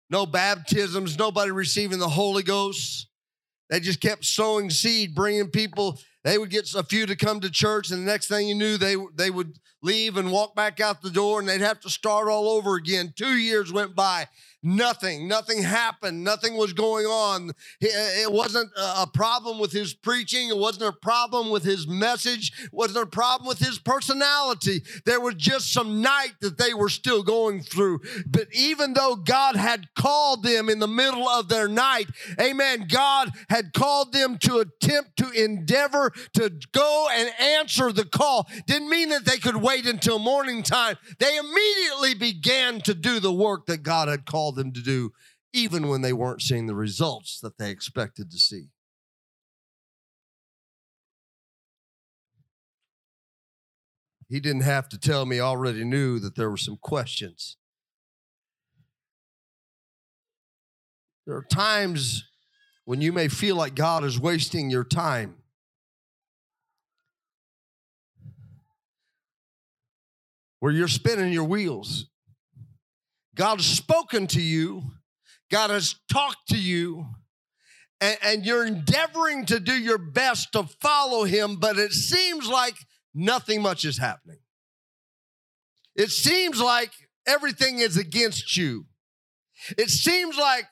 no 0.10 0.26
baptisms, 0.26 1.16
nobody 1.16 1.52
receiving 1.52 2.00
the 2.00 2.10
Holy 2.10 2.42
Ghost. 2.42 3.08
They 3.70 3.80
just 3.80 4.02
kept 4.02 4.26
sowing 4.26 4.70
seed, 4.70 5.16
bringing 5.16 5.50
people 5.50 6.00
they 6.26 6.40
would 6.40 6.50
get 6.50 6.74
a 6.74 6.82
few 6.82 7.06
to 7.06 7.16
come 7.16 7.40
to 7.42 7.52
church, 7.52 7.92
and 7.92 8.02
the 8.02 8.12
next 8.12 8.28
thing 8.28 8.48
you 8.48 8.56
knew, 8.56 8.78
they, 8.78 8.96
they 9.16 9.30
would 9.30 9.60
leave 9.84 10.18
and 10.18 10.32
walk 10.32 10.56
back 10.56 10.80
out 10.80 11.04
the 11.04 11.12
door, 11.12 11.40
and 11.40 11.48
they'd 11.48 11.62
have 11.62 11.80
to 11.82 11.90
start 11.90 12.28
all 12.28 12.50
over 12.50 12.74
again. 12.74 13.14
Two 13.16 13.38
years 13.38 13.72
went 13.72 13.96
by, 13.96 14.28
Nothing, 14.68 15.28
nothing 15.28 15.62
happened. 15.62 16.24
Nothing 16.24 16.56
was 16.58 16.74
going 16.74 17.06
on. 17.06 17.52
Eh, 17.84 17.88
it 18.24 18.32
wasn't 18.32 18.72
a 18.76 19.06
problem 19.06 19.60
with 19.60 19.72
his 19.72 19.94
preaching. 19.94 20.50
It 20.50 20.58
wasn't 20.58 20.90
a 20.90 20.98
problem 20.98 21.52
with 21.52 21.64
his 21.64 21.88
message. 21.88 22.52
It 22.64 22.74
wasn't 22.74 23.04
a 23.04 23.10
problem 23.10 23.48
with 23.48 23.60
his 23.60 23.78
personality. 23.78 24.82
There 25.06 25.22
was 25.22 25.36
just 25.36 25.72
some 25.72 26.02
night 26.02 26.34
that 26.42 26.58
they 26.58 26.74
were 26.74 26.90
still 26.90 27.22
going 27.22 27.62
through. 27.62 28.00
But 28.26 28.48
even 28.56 28.94
though 28.94 29.16
God 29.16 29.56
had 29.56 29.88
called 29.96 30.42
them 30.42 30.68
in 30.70 30.80
the 30.80 30.88
middle 30.88 31.30
of 31.30 31.48
their 31.48 31.68
night, 31.68 32.08
amen, 32.42 32.88
God 32.90 33.30
had 33.50 33.72
called 33.72 34.14
them 34.14 34.40
to 34.40 34.58
attempt 34.58 35.18
to 35.18 35.30
endeavor 35.30 36.12
to 36.34 36.52
go 36.72 37.08
and 37.14 37.30
answer 37.40 37.92
the 37.92 38.06
call. 38.06 38.48
Didn't 38.66 38.90
mean 38.90 39.10
that 39.10 39.26
they 39.26 39.38
could 39.38 39.58
wait 39.58 39.86
until 39.86 40.18
morning 40.18 40.64
time. 40.64 40.98
They 41.20 41.38
immediately 41.38 42.16
began 42.16 42.82
to 42.82 42.96
do 42.96 43.20
the 43.20 43.32
work 43.32 43.68
that 43.68 43.84
God 43.84 44.08
had 44.08 44.26
called 44.26 44.55
them 44.56 44.72
to 44.74 44.82
do, 44.82 45.12
even 45.54 45.88
when 45.88 46.02
they 46.02 46.14
weren't 46.14 46.42
seeing 46.42 46.68
the 46.68 46.76
results 46.76 47.40
that 47.42 47.58
they 47.58 47.70
expected 47.70 48.32
to 48.32 48.38
see. 48.38 48.70
He 54.28 54.40
didn't 54.40 54.64
have 54.64 54.90
to 54.90 54.98
tell 54.98 55.26
me, 55.26 55.40
already 55.40 55.84
knew 55.84 56.20
that 56.20 56.36
there 56.36 56.50
were 56.50 56.58
some 56.58 56.78
questions. 56.78 57.58
There 61.28 61.36
are 61.36 61.46
times 61.50 62.24
when 62.86 63.02
you 63.02 63.12
may 63.12 63.28
feel 63.28 63.56
like 63.56 63.76
God 63.76 64.04
is 64.04 64.20
wasting 64.20 64.70
your 64.70 64.84
time. 64.84 65.36
Where 70.60 70.72
you're 70.72 70.88
spinning 70.88 71.32
your 71.32 71.44
wheels. 71.44 72.08
God 73.36 73.58
has 73.58 73.66
spoken 73.66 74.28
to 74.28 74.42
you, 74.42 74.84
God 75.52 75.70
has 75.70 75.96
talked 76.12 76.48
to 76.50 76.58
you, 76.58 77.06
and, 78.02 78.18
and, 78.24 78.46
you're 78.46 78.66
endeavoring 78.66 79.46
to 79.46 79.60
do 79.60 79.74
your 79.74 79.98
best 79.98 80.52
to 80.54 80.64
follow 80.82 81.24
Him, 81.24 81.58
but 81.58 81.78
it 81.78 81.94
seems 81.94 82.48
like 82.48 82.76
nothing 83.14 83.62
much 83.62 83.86
is 83.86 83.98
happening. 83.98 84.40
It 85.96 86.12
seems 86.12 86.60
like 86.60 86.92
everything 87.26 87.80
is 87.80 87.96
against 87.96 88.58
you. 88.58 88.86
It 89.78 89.90
seems 89.90 90.38
like 90.38 90.66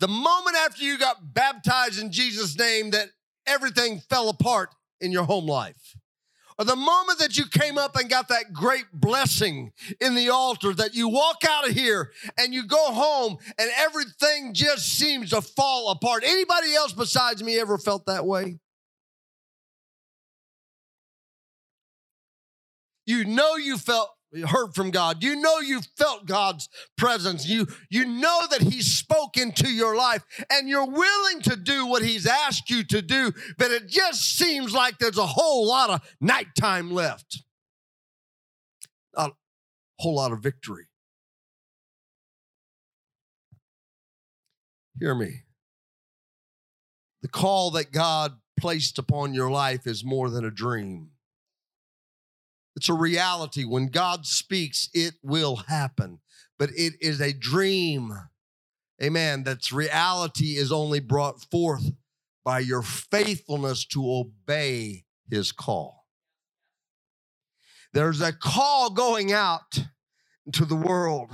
the 0.00 0.08
moment 0.08 0.56
after 0.56 0.82
you 0.82 0.98
got 0.98 1.32
baptized 1.32 2.00
in 2.00 2.10
Jesus' 2.10 2.58
name 2.58 2.90
that 2.90 3.08
everything 3.46 4.00
fell 4.10 4.28
apart 4.28 4.70
in 5.00 5.12
your 5.12 5.24
home 5.24 5.46
life 5.46 5.96
or 6.58 6.64
the 6.66 6.76
moment 6.76 7.18
that 7.20 7.36
you 7.36 7.46
came 7.46 7.78
up 7.78 7.96
and 7.96 8.10
got 8.10 8.28
that 8.28 8.52
great 8.52 8.86
blessing 8.92 9.72
in 10.00 10.14
the 10.14 10.30
altar, 10.30 10.74
that 10.74 10.94
you 10.94 11.08
walk 11.08 11.38
out 11.48 11.68
of 11.68 11.74
here 11.74 12.12
and 12.38 12.54
you 12.54 12.66
go 12.66 12.92
home 12.92 13.38
and 13.58 13.70
everything 13.78 14.54
just 14.54 14.86
seems 14.86 15.30
to 15.30 15.42
fall 15.42 15.90
apart. 15.90 16.24
Anybody 16.26 16.74
else 16.74 16.92
besides 16.92 17.42
me 17.42 17.58
ever 17.60 17.78
felt 17.78 18.06
that 18.06 18.26
way? 18.26 18.58
You 23.06 23.24
know 23.26 23.56
you 23.56 23.78
felt 23.78 24.10
heard 24.42 24.74
from 24.74 24.90
God. 24.90 25.22
You 25.22 25.36
know 25.36 25.60
you 25.60 25.80
felt 25.96 26.26
God's 26.26 26.68
presence. 26.96 27.46
You, 27.48 27.66
you 27.88 28.04
know 28.04 28.40
that 28.50 28.62
He's 28.62 28.86
spoken 28.86 29.52
to 29.52 29.68
your 29.68 29.96
life 29.96 30.24
and 30.50 30.68
you're 30.68 30.86
willing 30.86 31.40
to 31.42 31.56
do 31.56 31.86
what 31.86 32.02
He's 32.02 32.26
asked 32.26 32.70
you 32.70 32.84
to 32.84 33.02
do, 33.02 33.32
but 33.58 33.70
it 33.70 33.88
just 33.88 34.36
seems 34.36 34.74
like 34.74 34.98
there's 34.98 35.18
a 35.18 35.26
whole 35.26 35.66
lot 35.66 35.90
of 35.90 36.00
nighttime 36.20 36.90
left. 36.90 37.42
Not 39.16 39.30
a 39.30 40.02
whole 40.02 40.16
lot 40.16 40.32
of 40.32 40.40
victory. 40.40 40.86
Hear 44.98 45.14
me. 45.14 45.42
The 47.22 47.28
call 47.28 47.70
that 47.72 47.90
God 47.90 48.34
placed 48.58 48.98
upon 48.98 49.34
your 49.34 49.50
life 49.50 49.86
is 49.86 50.04
more 50.04 50.30
than 50.30 50.44
a 50.44 50.50
dream. 50.50 51.10
It's 52.84 52.90
a 52.90 52.92
reality. 52.92 53.64
When 53.64 53.86
God 53.86 54.26
speaks, 54.26 54.90
it 54.92 55.14
will 55.22 55.56
happen. 55.56 56.18
But 56.58 56.68
it 56.76 56.92
is 57.00 57.18
a 57.18 57.32
dream, 57.32 58.12
amen, 59.02 59.44
that's 59.44 59.72
reality 59.72 60.56
is 60.56 60.70
only 60.70 61.00
brought 61.00 61.40
forth 61.50 61.92
by 62.44 62.58
your 62.58 62.82
faithfulness 62.82 63.86
to 63.86 64.04
obey 64.04 65.06
his 65.30 65.50
call. 65.50 66.04
There's 67.94 68.20
a 68.20 68.34
call 68.34 68.90
going 68.90 69.32
out 69.32 69.78
to 70.52 70.66
the 70.66 70.76
world. 70.76 71.30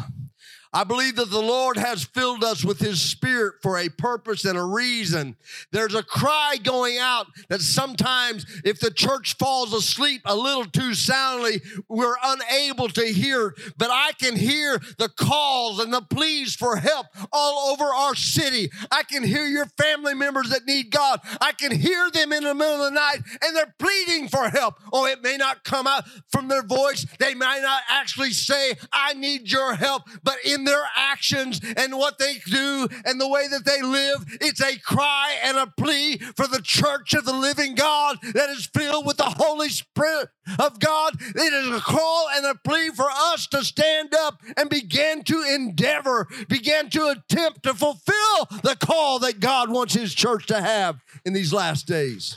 I 0.72 0.84
believe 0.84 1.16
that 1.16 1.30
the 1.30 1.42
Lord 1.42 1.76
has 1.76 2.04
filled 2.04 2.44
us 2.44 2.64
with 2.64 2.78
His 2.78 3.02
Spirit 3.02 3.56
for 3.60 3.78
a 3.78 3.88
purpose 3.88 4.44
and 4.44 4.56
a 4.56 4.62
reason. 4.62 5.36
There's 5.72 5.96
a 5.96 6.02
cry 6.02 6.58
going 6.62 6.98
out 6.98 7.26
that 7.48 7.60
sometimes, 7.60 8.46
if 8.64 8.78
the 8.78 8.92
church 8.92 9.36
falls 9.36 9.74
asleep 9.74 10.22
a 10.24 10.36
little 10.36 10.64
too 10.64 10.94
soundly, 10.94 11.60
we're 11.88 12.14
unable 12.22 12.88
to 12.90 13.04
hear. 13.04 13.54
But 13.78 13.90
I 13.90 14.12
can 14.12 14.36
hear 14.36 14.80
the 14.98 15.08
calls 15.08 15.80
and 15.80 15.92
the 15.92 16.02
pleas 16.02 16.54
for 16.54 16.76
help 16.76 17.06
all 17.32 17.72
over 17.72 17.84
our 17.84 18.14
city. 18.14 18.70
I 18.92 19.02
can 19.02 19.24
hear 19.24 19.46
your 19.46 19.66
family 19.76 20.14
members 20.14 20.50
that 20.50 20.66
need 20.66 20.90
God. 20.90 21.20
I 21.40 21.50
can 21.50 21.72
hear 21.72 22.10
them 22.12 22.32
in 22.32 22.44
the 22.44 22.54
middle 22.54 22.84
of 22.84 22.92
the 22.92 23.00
night 23.00 23.18
and 23.42 23.56
they're 23.56 23.74
pleading 23.78 24.28
for 24.28 24.48
help. 24.48 24.74
Oh, 24.92 25.06
it 25.06 25.20
may 25.22 25.36
not 25.36 25.64
come 25.64 25.88
out 25.88 26.04
from 26.28 26.46
their 26.46 26.62
voice, 26.62 27.06
they 27.18 27.34
may 27.34 27.60
not 27.60 27.82
actually 27.88 28.30
say, 28.30 28.74
I 28.92 29.14
need 29.14 29.50
your 29.50 29.74
help, 29.74 30.04
but 30.22 30.36
in 30.44 30.59
their 30.64 30.84
actions 30.96 31.60
and 31.76 31.96
what 31.96 32.18
they 32.18 32.38
do 32.46 32.88
and 33.04 33.20
the 33.20 33.28
way 33.28 33.46
that 33.48 33.64
they 33.64 33.82
live. 33.82 34.24
It's 34.40 34.60
a 34.60 34.78
cry 34.78 35.36
and 35.42 35.56
a 35.56 35.66
plea 35.66 36.18
for 36.18 36.46
the 36.46 36.62
church 36.62 37.14
of 37.14 37.24
the 37.24 37.32
living 37.32 37.74
God 37.74 38.18
that 38.34 38.50
is 38.50 38.66
filled 38.66 39.06
with 39.06 39.16
the 39.16 39.24
Holy 39.24 39.68
Spirit 39.68 40.28
of 40.58 40.78
God. 40.78 41.14
It 41.20 41.52
is 41.52 41.76
a 41.76 41.80
call 41.80 42.28
and 42.34 42.46
a 42.46 42.54
plea 42.64 42.90
for 42.90 43.08
us 43.10 43.46
to 43.48 43.64
stand 43.64 44.14
up 44.14 44.40
and 44.56 44.68
begin 44.68 45.22
to 45.24 45.42
endeavor, 45.42 46.26
begin 46.48 46.90
to 46.90 47.08
attempt 47.08 47.62
to 47.64 47.74
fulfill 47.74 48.46
the 48.62 48.76
call 48.80 49.18
that 49.20 49.40
God 49.40 49.70
wants 49.70 49.94
His 49.94 50.14
church 50.14 50.46
to 50.46 50.60
have 50.60 51.00
in 51.24 51.32
these 51.32 51.52
last 51.52 51.86
days. 51.86 52.36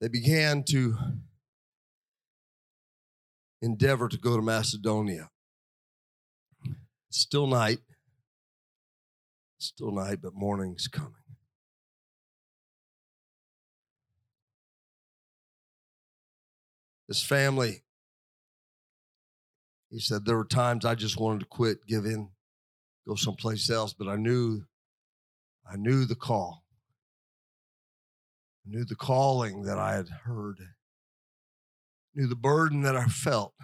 They 0.00 0.08
began 0.08 0.64
to 0.64 0.96
endeavor 3.60 4.08
to 4.08 4.16
go 4.16 4.36
to 4.36 4.42
Macedonia. 4.42 5.30
Still 7.10 7.46
night, 7.46 7.80
still 9.58 9.90
night, 9.90 10.18
but 10.22 10.32
morning's 10.34 10.88
coming. 10.88 11.14
This 17.08 17.24
family, 17.24 17.82
he 19.90 19.98
said, 19.98 20.24
there 20.24 20.36
were 20.36 20.44
times 20.44 20.84
I 20.84 20.94
just 20.94 21.18
wanted 21.18 21.40
to 21.40 21.46
quit, 21.46 21.84
give 21.86 22.06
in, 22.06 22.30
go 23.06 23.16
someplace 23.16 23.68
else, 23.68 23.92
but 23.92 24.06
I 24.06 24.14
knew, 24.14 24.62
I 25.68 25.76
knew 25.76 26.04
the 26.04 26.14
call. 26.14 26.64
Knew 28.64 28.84
the 28.84 28.94
calling 28.94 29.62
that 29.62 29.78
I 29.78 29.94
had 29.94 30.08
heard, 30.24 30.58
knew 32.14 32.26
the 32.26 32.36
burden 32.36 32.82
that 32.82 32.96
I 32.96 33.06
felt. 33.06 33.54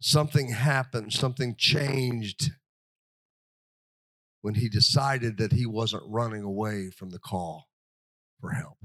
Something 0.00 0.50
happened, 0.50 1.12
something 1.12 1.54
changed 1.56 2.50
when 4.42 4.56
he 4.56 4.68
decided 4.68 5.38
that 5.38 5.52
he 5.52 5.64
wasn't 5.64 6.02
running 6.06 6.42
away 6.42 6.90
from 6.90 7.08
the 7.10 7.18
call 7.18 7.68
for 8.40 8.50
help. 8.50 8.76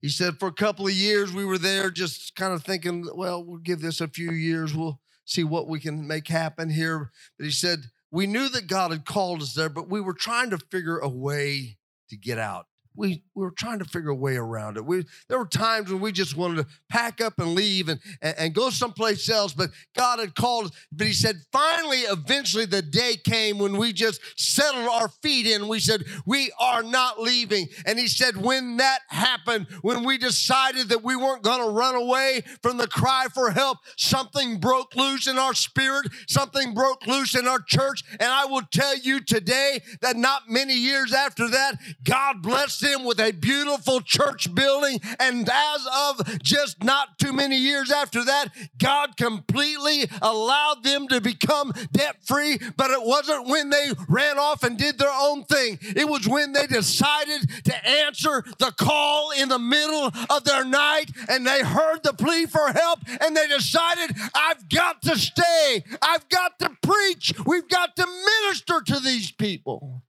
He 0.00 0.08
said, 0.08 0.38
for 0.38 0.46
a 0.46 0.52
couple 0.52 0.86
of 0.86 0.92
years, 0.92 1.32
we 1.32 1.44
were 1.44 1.58
there 1.58 1.90
just 1.90 2.36
kind 2.36 2.52
of 2.52 2.62
thinking, 2.62 3.08
well, 3.16 3.44
we'll 3.44 3.58
give 3.58 3.80
this 3.80 4.00
a 4.00 4.06
few 4.06 4.30
years. 4.30 4.72
We'll 4.72 5.00
see 5.24 5.42
what 5.42 5.66
we 5.66 5.80
can 5.80 6.06
make 6.06 6.28
happen 6.28 6.70
here. 6.70 7.10
But 7.36 7.46
he 7.46 7.50
said, 7.50 7.80
we 8.10 8.26
knew 8.26 8.48
that 8.48 8.66
God 8.66 8.90
had 8.90 9.04
called 9.04 9.42
us 9.42 9.54
there, 9.54 9.68
but 9.68 9.88
we 9.88 10.00
were 10.00 10.14
trying 10.14 10.50
to 10.50 10.58
figure 10.58 10.98
a 10.98 11.08
way 11.08 11.78
to 12.10 12.16
get 12.16 12.38
out 12.38 12.66
we, 12.98 13.22
we 13.36 13.44
were 13.44 13.52
trying 13.52 13.78
to 13.78 13.84
figure 13.84 14.10
a 14.10 14.14
way 14.14 14.36
around 14.36 14.76
it. 14.76 14.84
We, 14.84 15.04
there 15.28 15.38
were 15.38 15.46
times 15.46 15.90
when 15.90 16.00
we 16.00 16.10
just 16.10 16.36
wanted 16.36 16.56
to 16.56 16.66
pack 16.90 17.20
up 17.20 17.34
and 17.38 17.54
leave 17.54 17.88
and, 17.88 18.00
and, 18.20 18.34
and 18.36 18.54
go 18.54 18.70
someplace 18.70 19.28
else, 19.30 19.54
but 19.54 19.70
God 19.96 20.18
had 20.18 20.34
called 20.34 20.66
us. 20.66 20.70
But 20.90 21.06
He 21.06 21.12
said, 21.12 21.36
finally, 21.52 21.98
eventually, 21.98 22.64
the 22.64 22.82
day 22.82 23.14
came 23.14 23.58
when 23.58 23.76
we 23.76 23.92
just 23.92 24.20
settled 24.36 24.88
our 24.88 25.08
feet 25.22 25.46
in. 25.46 25.68
We 25.68 25.78
said, 25.78 26.02
We 26.26 26.50
are 26.58 26.82
not 26.82 27.20
leaving. 27.20 27.68
And 27.86 28.00
He 28.00 28.08
said, 28.08 28.36
When 28.36 28.78
that 28.78 28.98
happened, 29.08 29.68
when 29.82 30.02
we 30.02 30.18
decided 30.18 30.88
that 30.88 31.04
we 31.04 31.14
weren't 31.14 31.44
going 31.44 31.62
to 31.62 31.70
run 31.70 31.94
away 31.94 32.42
from 32.62 32.78
the 32.78 32.88
cry 32.88 33.26
for 33.32 33.52
help, 33.52 33.78
something 33.96 34.58
broke 34.58 34.96
loose 34.96 35.28
in 35.28 35.38
our 35.38 35.54
spirit, 35.54 36.08
something 36.26 36.74
broke 36.74 37.06
loose 37.06 37.36
in 37.36 37.46
our 37.46 37.60
church. 37.60 38.02
And 38.18 38.28
I 38.28 38.46
will 38.46 38.62
tell 38.72 38.98
you 38.98 39.20
today 39.20 39.82
that 40.00 40.16
not 40.16 40.48
many 40.48 40.74
years 40.74 41.14
after 41.14 41.48
that, 41.48 41.76
God 42.02 42.42
blessed 42.42 42.87
them 42.90 43.04
with 43.04 43.20
a 43.20 43.32
beautiful 43.32 44.00
church 44.00 44.54
building. 44.54 45.00
And 45.18 45.48
as 45.48 45.88
of 45.92 46.42
just 46.42 46.82
not 46.82 47.18
too 47.18 47.32
many 47.32 47.56
years 47.56 47.90
after 47.90 48.24
that, 48.24 48.48
God 48.78 49.16
completely 49.16 50.08
allowed 50.22 50.82
them 50.84 51.08
to 51.08 51.20
become 51.20 51.72
debt 51.92 52.16
free. 52.24 52.58
But 52.76 52.90
it 52.90 53.02
wasn't 53.02 53.48
when 53.48 53.70
they 53.70 53.90
ran 54.08 54.38
off 54.38 54.62
and 54.62 54.78
did 54.78 54.98
their 54.98 55.12
own 55.12 55.44
thing, 55.44 55.78
it 55.82 56.08
was 56.08 56.26
when 56.26 56.52
they 56.52 56.66
decided 56.66 57.48
to 57.64 57.88
answer 57.88 58.44
the 58.58 58.72
call 58.72 59.30
in 59.32 59.48
the 59.48 59.58
middle 59.58 60.10
of 60.30 60.44
their 60.44 60.64
night 60.64 61.10
and 61.28 61.46
they 61.46 61.62
heard 61.62 62.02
the 62.02 62.12
plea 62.12 62.46
for 62.46 62.72
help 62.72 63.00
and 63.20 63.36
they 63.36 63.46
decided, 63.48 64.16
I've 64.34 64.68
got 64.68 65.02
to 65.02 65.16
stay, 65.18 65.84
I've 66.02 66.28
got 66.28 66.58
to 66.60 66.70
preach, 66.82 67.34
we've 67.46 67.68
got 67.68 67.96
to 67.96 68.06
minister 68.06 68.80
to 68.80 69.00
these 69.00 69.30
people. 69.30 70.02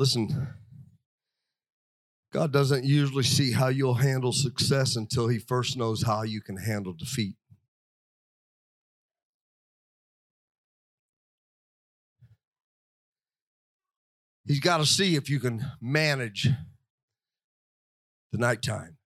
Listen, 0.00 0.48
God 2.32 2.54
doesn't 2.54 2.84
usually 2.84 3.22
see 3.22 3.52
how 3.52 3.68
you'll 3.68 3.92
handle 3.92 4.32
success 4.32 4.96
until 4.96 5.28
He 5.28 5.38
first 5.38 5.76
knows 5.76 6.04
how 6.04 6.22
you 6.22 6.40
can 6.40 6.56
handle 6.56 6.94
defeat. 6.94 7.34
He's 14.46 14.60
got 14.60 14.78
to 14.78 14.86
see 14.86 15.16
if 15.16 15.28
you 15.28 15.38
can 15.38 15.66
manage 15.82 16.48
the 18.32 18.38
nighttime. 18.38 18.96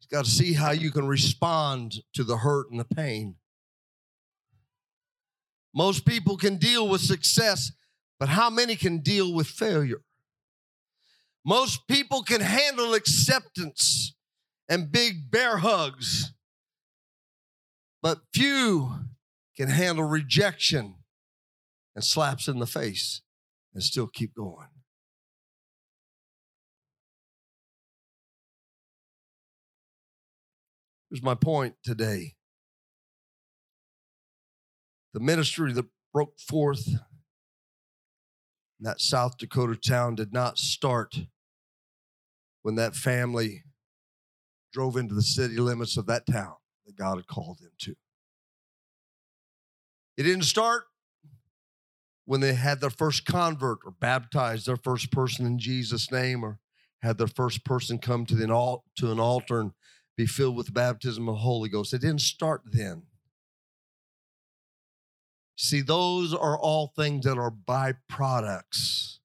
He's 0.00 0.08
got 0.08 0.24
to 0.24 0.30
see 0.32 0.54
how 0.54 0.72
you 0.72 0.90
can 0.90 1.06
respond 1.06 2.02
to 2.14 2.24
the 2.24 2.38
hurt 2.38 2.72
and 2.72 2.80
the 2.80 2.84
pain. 2.84 3.36
Most 5.72 6.04
people 6.04 6.36
can 6.36 6.56
deal 6.56 6.88
with 6.88 7.00
success 7.00 7.70
but 8.22 8.28
how 8.28 8.48
many 8.48 8.76
can 8.76 8.98
deal 8.98 9.34
with 9.34 9.48
failure? 9.48 10.00
Most 11.44 11.88
people 11.88 12.22
can 12.22 12.40
handle 12.40 12.94
acceptance 12.94 14.14
and 14.68 14.92
big 14.92 15.28
bear 15.28 15.56
hugs, 15.56 16.32
but 18.00 18.20
few 18.32 18.92
can 19.56 19.68
handle 19.68 20.04
rejection 20.04 20.98
and 21.96 22.04
slaps 22.04 22.46
in 22.46 22.60
the 22.60 22.66
face 22.68 23.22
and 23.74 23.82
still 23.82 24.06
keep 24.06 24.36
going. 24.36 24.68
Here's 31.10 31.24
my 31.24 31.34
point 31.34 31.74
today 31.82 32.36
the 35.12 35.18
ministry 35.18 35.72
that 35.72 35.86
broke 36.12 36.38
forth 36.38 36.88
that 38.84 39.00
South 39.00 39.38
Dakota 39.38 39.76
town 39.76 40.14
did 40.14 40.32
not 40.32 40.58
start 40.58 41.14
when 42.62 42.74
that 42.76 42.94
family 42.94 43.62
drove 44.72 44.96
into 44.96 45.14
the 45.14 45.22
city 45.22 45.56
limits 45.56 45.96
of 45.96 46.06
that 46.06 46.26
town 46.26 46.54
that 46.86 46.96
God 46.96 47.16
had 47.16 47.26
called 47.26 47.58
them 47.60 47.72
to. 47.80 47.94
It 50.16 50.24
didn't 50.24 50.44
start 50.44 50.84
when 52.24 52.40
they 52.40 52.54
had 52.54 52.80
their 52.80 52.90
first 52.90 53.24
convert 53.24 53.78
or 53.84 53.90
baptized 53.90 54.66
their 54.66 54.76
first 54.76 55.10
person 55.10 55.46
in 55.46 55.58
Jesus' 55.58 56.10
name 56.10 56.44
or 56.44 56.58
had 57.02 57.18
their 57.18 57.26
first 57.26 57.64
person 57.64 57.98
come 57.98 58.24
to, 58.26 58.34
the, 58.34 58.46
to 58.96 59.12
an 59.12 59.20
altar 59.20 59.60
and 59.60 59.72
be 60.16 60.26
filled 60.26 60.56
with 60.56 60.66
the 60.66 60.72
baptism 60.72 61.28
of 61.28 61.34
the 61.34 61.40
Holy 61.40 61.68
Ghost. 61.68 61.92
It 61.92 62.00
didn't 62.00 62.20
start 62.20 62.62
then. 62.64 63.02
See, 65.56 65.80
those 65.80 66.34
are 66.34 66.58
all 66.58 66.92
things 66.96 67.24
that 67.24 67.38
are 67.38 67.50
byproducts 67.52 69.18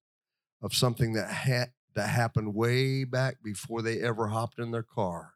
of 0.62 0.74
something 0.74 1.14
that, 1.14 1.32
ha- 1.32 1.72
that 1.96 2.10
happened 2.10 2.54
way 2.54 3.04
back 3.04 3.38
before 3.44 3.82
they 3.82 4.02
ever 4.02 4.28
hopped 4.28 4.60
in 4.60 4.72
their 4.72 4.84
car 4.84 5.34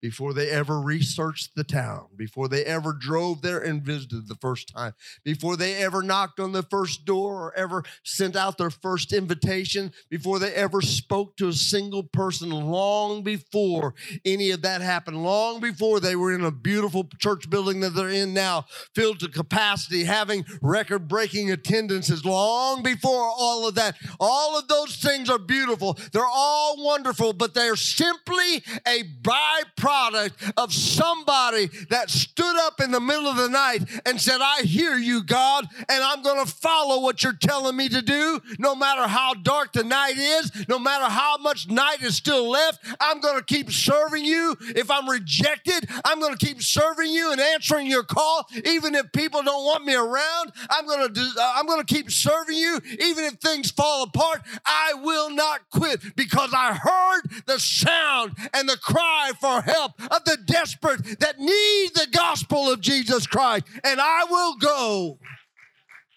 before 0.00 0.32
they 0.32 0.50
ever 0.50 0.80
researched 0.80 1.54
the 1.56 1.64
town, 1.64 2.06
before 2.16 2.48
they 2.48 2.64
ever 2.64 2.92
drove 2.92 3.42
there 3.42 3.58
and 3.58 3.82
visited 3.82 4.28
the 4.28 4.36
first 4.36 4.72
time, 4.72 4.94
before 5.24 5.56
they 5.56 5.74
ever 5.76 6.02
knocked 6.02 6.38
on 6.38 6.52
the 6.52 6.62
first 6.62 7.04
door 7.04 7.42
or 7.42 7.54
ever 7.56 7.82
sent 8.04 8.36
out 8.36 8.58
their 8.58 8.70
first 8.70 9.12
invitation, 9.12 9.92
before 10.08 10.38
they 10.38 10.52
ever 10.54 10.80
spoke 10.80 11.36
to 11.36 11.48
a 11.48 11.52
single 11.52 12.04
person, 12.04 12.50
long 12.50 13.22
before 13.22 13.94
any 14.24 14.50
of 14.50 14.62
that 14.62 14.80
happened, 14.80 15.22
long 15.22 15.60
before 15.60 15.98
they 15.98 16.14
were 16.14 16.32
in 16.32 16.44
a 16.44 16.52
beautiful 16.52 17.08
church 17.18 17.50
building 17.50 17.80
that 17.80 17.90
they're 17.90 18.08
in 18.08 18.32
now, 18.32 18.64
filled 18.94 19.18
to 19.20 19.28
capacity, 19.28 20.04
having 20.04 20.44
record 20.62 21.08
breaking 21.08 21.50
attendances, 21.50 22.24
long 22.24 22.82
before 22.82 23.22
all 23.22 23.66
of 23.66 23.74
that. 23.74 23.96
All 24.20 24.56
of 24.58 24.68
those 24.68 24.96
things 24.96 25.28
are 25.28 25.38
beautiful. 25.38 25.98
They're 26.12 26.24
all 26.24 26.76
wonderful, 26.84 27.32
but 27.32 27.54
they're 27.54 27.76
simply 27.76 28.62
a 28.86 29.02
byproduct 29.22 29.87
product 29.88 30.52
of 30.58 30.70
somebody 30.70 31.70
that 31.88 32.10
stood 32.10 32.56
up 32.58 32.78
in 32.78 32.90
the 32.90 33.00
middle 33.00 33.26
of 33.26 33.36
the 33.36 33.48
night 33.48 33.80
and 34.04 34.20
said, 34.20 34.38
I 34.38 34.60
hear 34.60 34.98
you, 34.98 35.24
God, 35.24 35.66
and 35.88 36.04
I'm 36.04 36.22
going 36.22 36.44
to 36.44 36.50
follow 36.50 37.00
what 37.00 37.22
you're 37.22 37.32
telling 37.32 37.74
me 37.74 37.88
to 37.88 38.02
do, 38.02 38.38
no 38.58 38.74
matter 38.74 39.08
how 39.08 39.32
dark 39.32 39.72
the 39.72 39.84
night 39.84 40.18
is, 40.18 40.52
no 40.68 40.78
matter 40.78 41.06
how 41.06 41.38
much 41.38 41.70
night 41.70 42.02
is 42.02 42.16
still 42.16 42.50
left. 42.50 42.84
I'm 43.00 43.20
going 43.20 43.38
to 43.38 43.44
keep 43.44 43.72
serving 43.72 44.26
you. 44.26 44.56
If 44.76 44.90
I'm 44.90 45.08
rejected, 45.08 45.88
I'm 46.04 46.20
going 46.20 46.36
to 46.36 46.46
keep 46.46 46.60
serving 46.60 47.10
you 47.10 47.32
and 47.32 47.40
answering 47.40 47.86
your 47.86 48.02
call, 48.04 48.46
even 48.66 48.94
if 48.94 49.10
people 49.12 49.42
don't 49.42 49.64
want 49.64 49.86
me 49.86 49.94
around. 49.94 50.52
I'm 50.68 50.86
going 50.86 51.14
to 51.14 51.30
I'm 51.56 51.64
going 51.64 51.82
to 51.82 51.94
keep 51.94 52.10
serving 52.10 52.58
you, 52.58 52.78
even 53.00 53.24
if 53.24 53.34
things 53.36 53.70
fall 53.70 54.02
apart. 54.02 54.42
I 54.66 54.92
will 55.02 55.30
not 55.30 55.70
quit 55.70 56.14
because 56.14 56.52
I 56.54 56.74
heard 56.74 57.22
the 57.46 57.58
sound 57.58 58.36
and 58.52 58.68
the 58.68 58.76
cry 58.76 59.32
for 59.40 59.62
help 59.62 59.77
help 59.78 60.00
of 60.12 60.24
the 60.24 60.38
desperate 60.44 61.20
that 61.20 61.38
need 61.38 61.90
the 61.94 62.08
gospel 62.12 62.70
of 62.70 62.80
Jesus 62.80 63.26
Christ. 63.26 63.64
And 63.84 64.00
I 64.00 64.24
will 64.24 64.56
go 64.56 65.18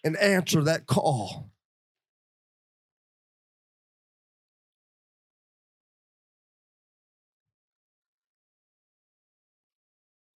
and 0.04 0.18
answer 0.18 0.64
that 0.64 0.88
call. 0.88 1.52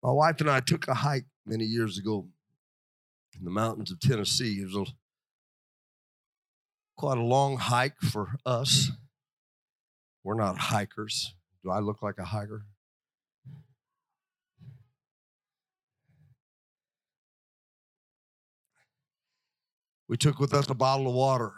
My 0.02 0.12
wife 0.12 0.38
and 0.40 0.50
I 0.50 0.60
took 0.60 0.86
a 0.86 0.92
hike 0.92 1.24
many 1.46 1.64
years 1.64 1.96
ago 1.96 2.26
in 3.38 3.44
the 3.44 3.50
mountains 3.50 3.90
of 3.90 4.00
Tennessee. 4.00 4.60
It 4.60 4.66
was 4.66 4.76
a, 4.76 4.92
quite 6.94 7.16
a 7.16 7.22
long 7.22 7.56
hike 7.56 7.98
for 8.02 8.36
us. 8.44 8.90
We're 10.22 10.34
not 10.34 10.58
hikers. 10.58 11.34
Do 11.62 11.70
I 11.70 11.78
look 11.78 12.02
like 12.02 12.18
a 12.18 12.24
hiker? 12.24 12.66
We 20.08 20.16
took 20.16 20.38
with 20.38 20.54
us 20.54 20.68
a 20.68 20.74
bottle 20.74 21.08
of 21.08 21.14
water. 21.14 21.52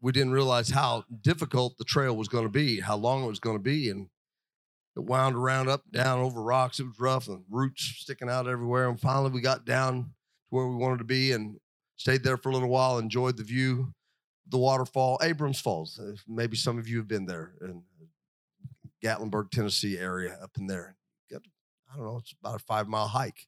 We 0.00 0.12
didn't 0.12 0.32
realize 0.32 0.70
how 0.70 1.04
difficult 1.20 1.76
the 1.78 1.84
trail 1.84 2.16
was 2.16 2.28
going 2.28 2.44
to 2.44 2.50
be, 2.50 2.80
how 2.80 2.96
long 2.96 3.24
it 3.24 3.28
was 3.28 3.38
going 3.40 3.56
to 3.56 3.62
be, 3.62 3.88
and 3.90 4.08
it 4.96 5.04
wound 5.04 5.36
around 5.36 5.68
up 5.68 5.82
down 5.90 6.20
over 6.20 6.42
rocks. 6.42 6.80
It 6.80 6.84
was 6.84 6.98
rough 6.98 7.28
and 7.28 7.44
roots 7.50 7.94
sticking 7.98 8.28
out 8.28 8.48
everywhere. 8.48 8.88
And 8.88 9.00
finally, 9.00 9.30
we 9.30 9.40
got 9.40 9.64
down 9.64 9.94
to 9.94 10.06
where 10.50 10.66
we 10.66 10.76
wanted 10.76 10.98
to 10.98 11.04
be 11.04 11.32
and 11.32 11.56
stayed 11.96 12.24
there 12.24 12.36
for 12.36 12.50
a 12.50 12.52
little 12.52 12.68
while. 12.68 12.98
Enjoyed 12.98 13.36
the 13.36 13.44
view, 13.44 13.92
the 14.48 14.58
waterfall, 14.58 15.18
Abrams 15.22 15.60
Falls. 15.60 15.98
Uh, 15.98 16.14
maybe 16.28 16.56
some 16.56 16.78
of 16.78 16.88
you 16.88 16.98
have 16.98 17.08
been 17.08 17.26
there 17.26 17.54
in 17.62 17.82
Gatlinburg, 19.04 19.50
Tennessee 19.50 19.98
area 19.98 20.38
up 20.42 20.52
in 20.58 20.66
there. 20.66 20.96
I 21.92 21.96
don't 21.96 22.06
know, 22.06 22.18
it's 22.18 22.34
about 22.40 22.56
a 22.56 22.64
five 22.64 22.88
mile 22.88 23.08
hike 23.08 23.46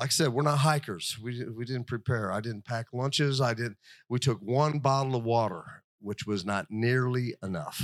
like 0.00 0.08
I 0.08 0.12
said, 0.12 0.28
we're 0.28 0.42
not 0.42 0.60
hikers. 0.60 1.18
We, 1.22 1.44
we 1.44 1.66
didn't 1.66 1.86
prepare. 1.86 2.32
I 2.32 2.40
didn't 2.40 2.64
pack 2.64 2.86
lunches. 2.94 3.38
I 3.38 3.52
didn't. 3.52 3.76
We 4.08 4.18
took 4.18 4.38
one 4.40 4.78
bottle 4.78 5.14
of 5.14 5.24
water, 5.24 5.62
which 6.00 6.26
was 6.26 6.42
not 6.42 6.68
nearly 6.70 7.34
enough. 7.42 7.82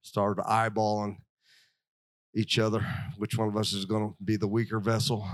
Started 0.00 0.44
eyeballing 0.44 1.16
each 2.36 2.56
other. 2.56 2.86
Which 3.16 3.36
one 3.36 3.48
of 3.48 3.56
us 3.56 3.72
is 3.72 3.84
going 3.84 4.10
to 4.10 4.14
be 4.24 4.36
the 4.36 4.46
weaker 4.46 4.78
vessel? 4.78 5.28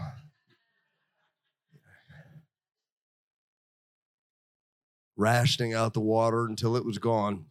Rationing 5.18 5.74
out 5.74 5.92
the 5.92 6.00
water 6.00 6.46
until 6.46 6.76
it 6.76 6.84
was 6.86 6.96
gone 6.96 7.44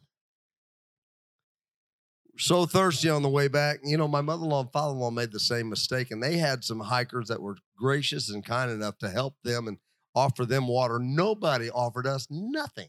so 2.38 2.66
thirsty 2.66 3.08
on 3.08 3.22
the 3.22 3.28
way 3.28 3.48
back. 3.48 3.78
You 3.84 3.96
know, 3.96 4.08
my 4.08 4.20
mother 4.20 4.44
in 4.44 4.50
law 4.50 4.60
and 4.60 4.72
father 4.72 4.92
in 4.92 4.98
law 4.98 5.10
made 5.10 5.32
the 5.32 5.40
same 5.40 5.68
mistake, 5.68 6.10
and 6.10 6.22
they 6.22 6.36
had 6.36 6.64
some 6.64 6.80
hikers 6.80 7.28
that 7.28 7.40
were 7.40 7.56
gracious 7.76 8.30
and 8.30 8.44
kind 8.44 8.70
enough 8.70 8.98
to 8.98 9.08
help 9.08 9.34
them 9.44 9.68
and 9.68 9.78
offer 10.14 10.46
them 10.46 10.66
water. 10.68 10.98
Nobody 10.98 11.70
offered 11.70 12.06
us 12.06 12.26
nothing. 12.30 12.88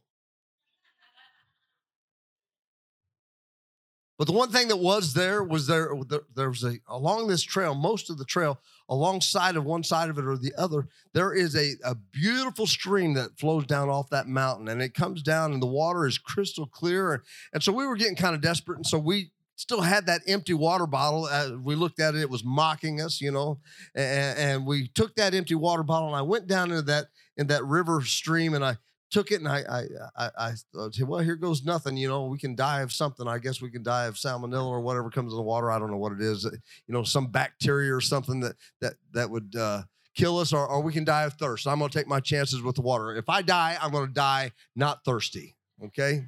But 4.18 4.26
the 4.26 4.34
one 4.34 4.50
thing 4.50 4.68
that 4.70 4.78
was 4.78 5.14
there 5.14 5.44
was 5.44 5.68
there, 5.68 5.92
there 6.36 6.50
was 6.50 6.64
a, 6.64 6.80
along 6.88 7.28
this 7.28 7.44
trail, 7.44 7.76
most 7.76 8.10
of 8.10 8.18
the 8.18 8.26
trail, 8.26 8.60
alongside 8.90 9.56
of 9.56 9.64
one 9.64 9.84
side 9.84 10.10
of 10.10 10.18
it 10.18 10.26
or 10.26 10.38
the 10.38 10.54
other, 10.58 10.88
there 11.14 11.36
is 11.36 11.56
a, 11.56 11.74
a 11.84 11.94
beautiful 11.94 12.66
stream 12.66 13.14
that 13.14 13.38
flows 13.38 13.68
down 13.68 13.90
off 13.90 14.10
that 14.10 14.28
mountain 14.28 14.70
and 14.70 14.82
it 14.82 14.96
comes 14.96 15.22
down 15.22 15.54
and 15.54 15.62
the 15.62 15.68
water 15.68 16.08
is 16.08 16.18
crystal 16.18 16.66
clear. 16.66 17.24
And 17.54 17.62
so 17.62 17.72
we 17.72 17.86
were 17.86 17.96
getting 17.96 18.16
kind 18.16 18.34
of 18.34 18.42
desperate. 18.42 18.78
And 18.78 18.88
so 18.88 18.98
we 18.98 19.30
still 19.58 19.82
had 19.82 20.06
that 20.06 20.22
empty 20.28 20.54
water 20.54 20.88
bottle. 20.88 21.26
Uh, 21.26 21.58
we 21.62 21.76
looked 21.76 22.00
at 22.00 22.16
it; 22.16 22.22
it 22.22 22.30
was 22.30 22.46
mocking 22.46 23.02
us, 23.02 23.20
you 23.20 23.32
know. 23.32 23.60
And, 23.94 24.40
and, 24.40 24.66
we 24.66 24.88
took 24.88 25.16
that 25.16 25.34
empty 25.34 25.56
water 25.56 25.84
bottle, 25.84 26.08
and 26.08 26.16
I 26.16 26.22
went 26.22 26.48
down 26.48 26.70
into 26.70 26.84
that 26.84 27.08
in 27.36 27.48
that 27.48 27.66
river 27.66 28.02
stream, 28.04 28.54
and 28.54 28.64
I 28.64 28.78
took 29.10 29.32
it, 29.32 29.42
and 29.42 29.48
I 29.48 29.64
I 29.70 29.84
I, 30.16 30.30
I 30.38 30.54
said, 30.92 31.08
"Well, 31.08 31.20
here 31.20 31.36
goes 31.36 31.66
nothing. 31.66 31.98
You 31.98 32.08
know, 32.08 32.28
we 32.28 32.38
can 32.38 32.56
die 32.56 32.82
of 32.82 32.94
something. 32.94 33.28
I 33.28 33.40
guess 33.40 33.62
we 33.62 33.72
can 33.72 33.84
die 33.84 34.06
of 34.06 34.16
salmonella 34.16 34.68
or 34.68 34.82
whatever 34.82 35.10
comes 35.10 35.34
in 35.34 35.38
the 35.38 35.44
water. 35.44 35.72
I 35.72 35.80
don't 35.80 35.92
know 35.92 35.98
what 35.98 36.14
it 36.14 36.22
is. 36.22 36.46
You 36.46 36.94
know, 36.94 37.04
some 37.04 37.28
bacteria 37.28 37.94
or 37.94 38.02
something 38.02 38.40
that 38.42 38.56
that 38.80 38.94
that 39.14 39.30
would." 39.30 39.56
Uh, 39.56 39.84
kill 40.16 40.40
us 40.40 40.52
or, 40.52 40.68
or 40.68 40.82
we 40.82 40.92
can 40.92 41.04
die 41.04 41.26
of 41.26 41.34
thirst. 41.34 41.68
I'm 41.68 41.78
going 41.78 41.92
to 41.92 41.96
take 41.96 42.08
my 42.08 42.20
chances 42.20 42.64
with 42.64 42.74
the 42.74 42.82
water. 42.82 43.16
If 43.16 43.30
I 43.30 43.44
die, 43.44 43.78
I'm 43.80 43.92
going 43.92 44.08
to 44.08 44.14
die 44.14 44.52
not 44.76 45.06
thirsty. 45.06 45.56
Okay. 45.86 46.26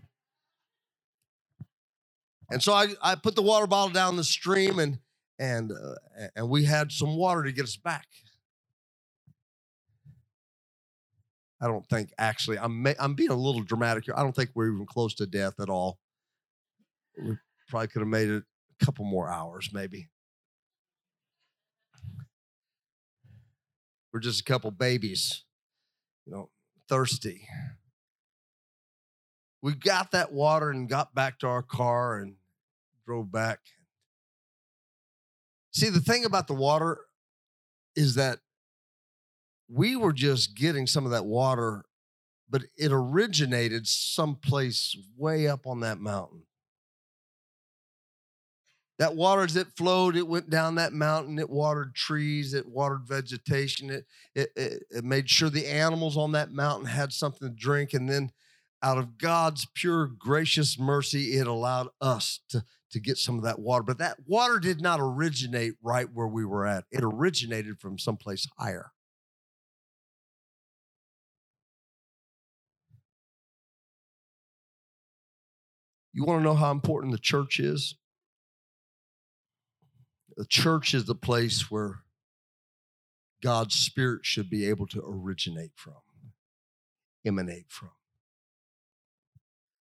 And 2.52 2.62
so 2.64 2.74
I, 2.74 2.88
I 3.02 3.16
put 3.16 3.36
the 3.36 3.42
water 3.42 3.68
bottle 3.68 3.94
down 3.94 4.16
the 4.16 4.24
stream 4.24 4.80
and 4.80 5.00
and 5.38 5.72
uh, 5.72 6.28
and 6.36 6.50
we 6.50 6.66
had 6.66 6.92
some 6.92 7.16
water 7.16 7.44
to 7.44 7.52
get 7.52 7.64
us 7.64 7.78
back. 7.78 8.08
I 11.62 11.68
don't 11.68 11.88
think 11.90 12.12
actually 12.18 12.58
I'm 12.58 12.86
I'm 13.00 13.14
being 13.14 13.30
a 13.30 13.36
little 13.36 13.62
dramatic 13.62 14.06
here. 14.06 14.14
I 14.18 14.24
don't 14.24 14.36
think 14.36 14.52
we're 14.54 14.74
even 14.74 14.86
close 14.86 15.14
to 15.16 15.28
death 15.28 15.60
at 15.60 15.70
all. 15.70 16.00
We 17.18 17.38
probably 17.68 17.88
could 17.88 18.02
have 18.02 18.08
made 18.08 18.30
it 18.30 18.44
a 18.82 18.86
couple 18.86 19.06
more 19.06 19.30
hours, 19.30 19.70
maybe. 19.74 20.10
We're 24.12 24.22
just 24.22 24.42
a 24.42 24.44
couple 24.44 24.72
babies, 24.72 25.44
you 26.26 26.34
know, 26.34 26.50
thirsty. 26.88 27.48
We 29.62 29.74
got 29.74 30.12
that 30.12 30.32
water 30.32 30.72
and 30.72 30.90
got 30.90 31.14
back 31.14 31.40
to 31.40 31.48
our 31.48 31.62
car 31.62 32.18
and 32.18 32.36
drove 33.10 33.32
back. 33.32 33.58
See, 35.74 35.90
the 35.90 36.00
thing 36.00 36.26
about 36.26 36.46
the 36.46 36.54
water 36.54 37.00
is 37.96 38.14
that 38.16 38.38
we 39.68 39.96
were 39.96 40.14
just 40.14 40.56
getting 40.56 40.86
some 40.86 41.06
of 41.06 41.12
that 41.12 41.26
water, 41.26 41.86
but 42.48 42.66
it 42.78 42.92
originated 42.92 43.88
someplace 43.88 44.96
way 45.18 45.48
up 45.48 45.66
on 45.66 45.80
that 45.80 46.00
mountain. 46.00 46.44
That 49.00 49.16
water, 49.16 49.42
as 49.42 49.56
it 49.56 49.76
flowed, 49.76 50.16
it 50.16 50.28
went 50.28 50.52
down 50.52 50.76
that 50.76 50.94
mountain. 50.94 51.40
It 51.40 51.50
watered 51.50 51.96
trees. 51.96 52.54
It 52.54 52.68
watered 52.68 53.08
vegetation. 53.08 53.90
It, 53.90 54.06
it, 54.36 54.52
it, 54.56 54.84
it 54.92 55.04
made 55.04 55.28
sure 55.32 55.50
the 55.50 55.66
animals 55.66 56.16
on 56.16 56.34
that 56.34 56.52
mountain 56.52 56.86
had 56.86 57.12
something 57.12 57.48
to 57.48 57.56
drink. 57.56 57.94
And 57.96 58.08
then, 58.08 58.32
out 58.84 58.98
of 58.98 59.18
God's 59.18 59.66
pure, 59.74 60.06
gracious 60.06 60.80
mercy, 60.80 61.38
it 61.38 61.48
allowed 61.48 61.90
us 62.00 62.40
to, 62.50 62.64
to 62.92 63.00
get 63.00 63.18
some 63.18 63.38
of 63.38 63.44
that 63.44 63.60
water. 63.60 63.84
But 63.84 64.00
that 64.00 64.18
water 64.26 64.60
did 64.60 64.82
not 64.82 65.00
originate 65.00 65.74
right 65.82 66.08
where 66.12 66.28
we 66.28 66.46
were 66.46 66.66
at, 66.66 66.86
it 66.92 67.04
originated 67.04 67.80
from 67.80 67.98
someplace 67.98 68.48
higher. 68.58 68.92
You 76.14 76.26
want 76.26 76.40
to 76.42 76.44
know 76.44 76.56
how 76.56 76.72
important 76.72 77.14
the 77.14 77.20
church 77.20 77.60
is? 77.60 77.96
The 80.36 80.46
church 80.46 80.94
is 80.94 81.06
the 81.06 81.16
place 81.16 81.70
where 81.70 82.00
God's 83.42 83.76
Spirit 83.76 84.26
should 84.26 84.50
be 84.50 84.68
able 84.68 84.88
to 84.88 85.04
originate 85.06 85.72
from, 85.76 85.94
emanate 87.26 87.68
from. 87.70 87.92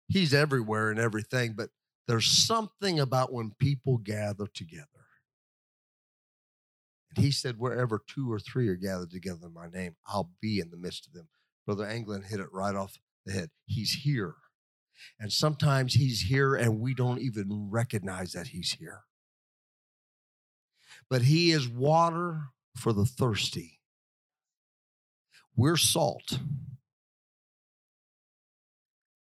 He's 0.07 0.33
everywhere 0.33 0.91
and 0.91 0.99
everything, 0.99 1.53
but 1.57 1.69
there's 2.07 2.27
something 2.27 2.99
about 2.99 3.31
when 3.31 3.51
people 3.59 3.97
gather 3.97 4.47
together. 4.47 4.87
And 7.15 7.23
he 7.23 7.31
said, 7.31 7.57
Wherever 7.57 8.01
two 8.05 8.31
or 8.31 8.39
three 8.39 8.67
are 8.67 8.75
gathered 8.75 9.11
together 9.11 9.47
in 9.47 9.53
my 9.53 9.67
name, 9.67 9.95
I'll 10.07 10.31
be 10.41 10.59
in 10.59 10.69
the 10.69 10.77
midst 10.77 11.07
of 11.07 11.13
them. 11.13 11.27
Brother 11.65 11.85
Anglin 11.85 12.23
hit 12.23 12.39
it 12.39 12.51
right 12.51 12.75
off 12.75 12.97
the 13.25 13.33
head. 13.33 13.49
He's 13.65 13.91
here. 13.91 14.35
And 15.19 15.31
sometimes 15.31 15.93
he's 15.93 16.21
here 16.21 16.55
and 16.55 16.79
we 16.79 16.93
don't 16.93 17.19
even 17.19 17.69
recognize 17.69 18.33
that 18.33 18.47
he's 18.47 18.73
here. 18.73 19.01
But 21.09 21.23
he 21.23 21.51
is 21.51 21.67
water 21.67 22.47
for 22.77 22.93
the 22.93 23.05
thirsty. 23.05 23.79
We're 25.55 25.77
salt. 25.77 26.39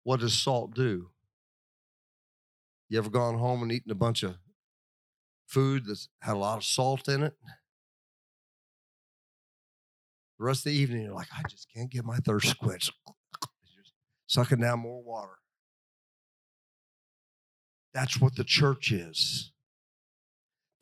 What 0.03 0.21
does 0.21 0.35
salt 0.35 0.75
do? 0.75 1.11
You 2.91 2.99
ever 2.99 3.09
gone 3.09 3.39
home 3.39 3.63
and 3.63 3.71
eaten 3.71 3.93
a 3.93 3.95
bunch 3.95 4.25
of 4.25 4.37
food 5.47 5.85
that's 5.87 6.09
had 6.23 6.35
a 6.35 6.39
lot 6.39 6.59
of 6.59 6.65
salt 6.65 7.07
in 7.07 7.23
it? 7.23 7.35
The 10.39 10.45
rest 10.45 10.67
of 10.67 10.73
the 10.73 10.79
evening, 10.79 11.03
you're 11.05 11.15
like, 11.15 11.29
I 11.33 11.43
just 11.49 11.69
can't 11.75 11.91
get 11.91 12.05
my 12.05 12.17
thirst 12.17 12.59
quenched. 12.59 12.93
Sucking 14.27 14.61
down 14.61 14.81
more 14.81 15.03
water. 15.03 15.39
That's 17.95 18.21
what 18.21 18.35
the 18.35 18.45
church 18.45 18.91
is. 18.91 19.53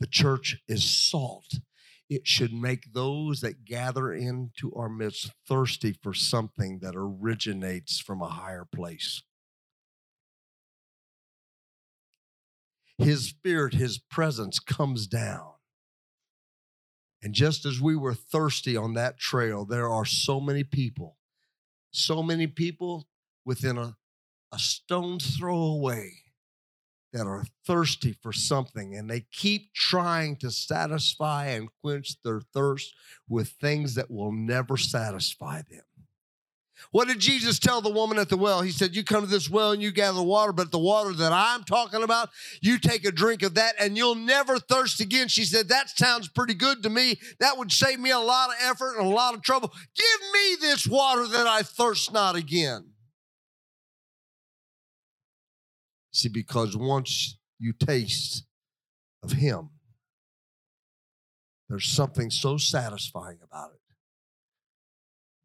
The 0.01 0.07
church 0.07 0.63
is 0.67 0.89
salt. 0.89 1.59
It 2.09 2.27
should 2.27 2.55
make 2.55 2.95
those 2.95 3.43
that 3.43 3.67
gather 3.67 4.15
into 4.15 4.73
our 4.75 4.89
midst 4.89 5.33
thirsty 5.47 5.93
for 6.03 6.15
something 6.15 6.79
that 6.81 6.95
originates 6.97 8.01
from 8.01 8.23
a 8.23 8.29
higher 8.29 8.67
place. 8.75 9.23
His 12.99 13.27
spirit, 13.29 13.75
His 13.75 13.99
presence 13.99 14.59
comes 14.59 15.07
down. 15.07 15.53
And 17.23 17.35
just 17.35 17.65
as 17.65 17.81
we 17.81 17.97
were 17.97 18.15
thirsty 18.15 18.77
on 18.77 18.95
that 18.95 19.19
trail, 19.19 19.65
there 19.65 19.89
are 19.89 20.05
so 20.05 20.41
many 20.41 20.63
people, 20.63 21.17
so 21.91 22.23
many 22.23 22.47
people 22.47 23.09
within 23.45 23.77
a, 23.79 23.97
a 24.53 24.59
stone's 24.59 25.37
throw 25.37 25.61
away 25.61 26.13
that 27.13 27.27
are 27.27 27.45
thirsty 27.67 28.13
for 28.23 28.33
something 28.33 28.95
and 28.95 29.11
they 29.11 29.27
keep 29.33 29.73
trying 29.73 30.37
to 30.37 30.51
satisfy 30.51 31.47
and 31.47 31.69
quench 31.81 32.21
their 32.23 32.41
thirst 32.41 32.95
with 33.29 33.49
things 33.61 33.95
that 33.95 34.11
will 34.11 34.33
never 34.33 34.77
satisfy 34.77 35.63
them. 35.71 35.88
What 36.91 37.09
did 37.09 37.19
Jesus 37.19 37.59
tell 37.59 37.81
the 37.81 37.91
woman 37.91 38.19
at 38.19 38.29
the 38.29 38.37
well? 38.37 38.63
He 38.63 38.71
said, 38.71 38.97
You 38.97 39.05
come 39.05 39.23
to 39.23 39.31
this 39.31 39.51
well 39.51 39.73
and 39.73 39.83
you 39.83 39.91
gather 39.91 40.23
water, 40.23 40.53
but 40.53 40.71
the 40.71 40.79
water 40.79 41.13
that 41.13 41.33
I'm 41.33 41.65
talking 41.65 42.03
about, 42.03 42.31
you 42.61 42.79
take 42.79 43.05
a 43.05 43.13
drink 43.13 43.43
of 43.43 43.55
that 43.55 43.75
and 43.79 43.97
you'll 43.97 44.15
never 44.15 44.59
thirst 44.59 45.01
again. 45.01 45.29
She 45.29 45.45
said, 45.45 45.69
That 45.69 45.91
sounds 45.91 46.29
pretty 46.29 46.55
good 46.55 46.83
to 46.83 46.91
me. 46.91 47.21
That 47.41 47.59
would 47.59 47.73
save 47.73 48.01
me 48.01 48.11
a 48.11 48.19
lot 48.19 48.51
of 48.51 48.57
effort 48.63 48.97
and 48.97 49.07
a 49.07 49.11
lot 49.11 49.35
of 49.35 49.43
trouble. 49.43 49.73
Give 49.95 50.33
me 50.33 50.57
this 50.61 50.87
water 50.87 51.27
that 51.27 51.47
I 51.47 51.63
thirst 51.63 52.13
not 52.13 52.37
again. 52.37 52.91
See, 56.13 56.29
because 56.29 56.77
once 56.77 57.37
you 57.59 57.73
taste 57.73 58.45
of 59.23 59.33
Him, 59.33 59.71
there's 61.69 61.87
something 61.87 62.31
so 62.31 62.57
satisfying 62.57 63.39
about 63.43 63.73
it 63.75 63.78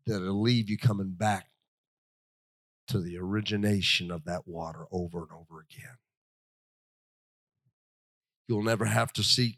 that 0.05 0.21
it'll 0.21 0.41
leave 0.41 0.69
you 0.69 0.77
coming 0.77 1.11
back 1.11 1.47
to 2.87 2.99
the 2.99 3.17
origination 3.17 4.11
of 4.11 4.25
that 4.25 4.47
water 4.47 4.85
over 4.91 5.19
and 5.19 5.31
over 5.31 5.61
again. 5.61 5.97
You'll 8.47 8.63
never 8.63 8.85
have 8.85 9.13
to 9.13 9.23
seek 9.23 9.57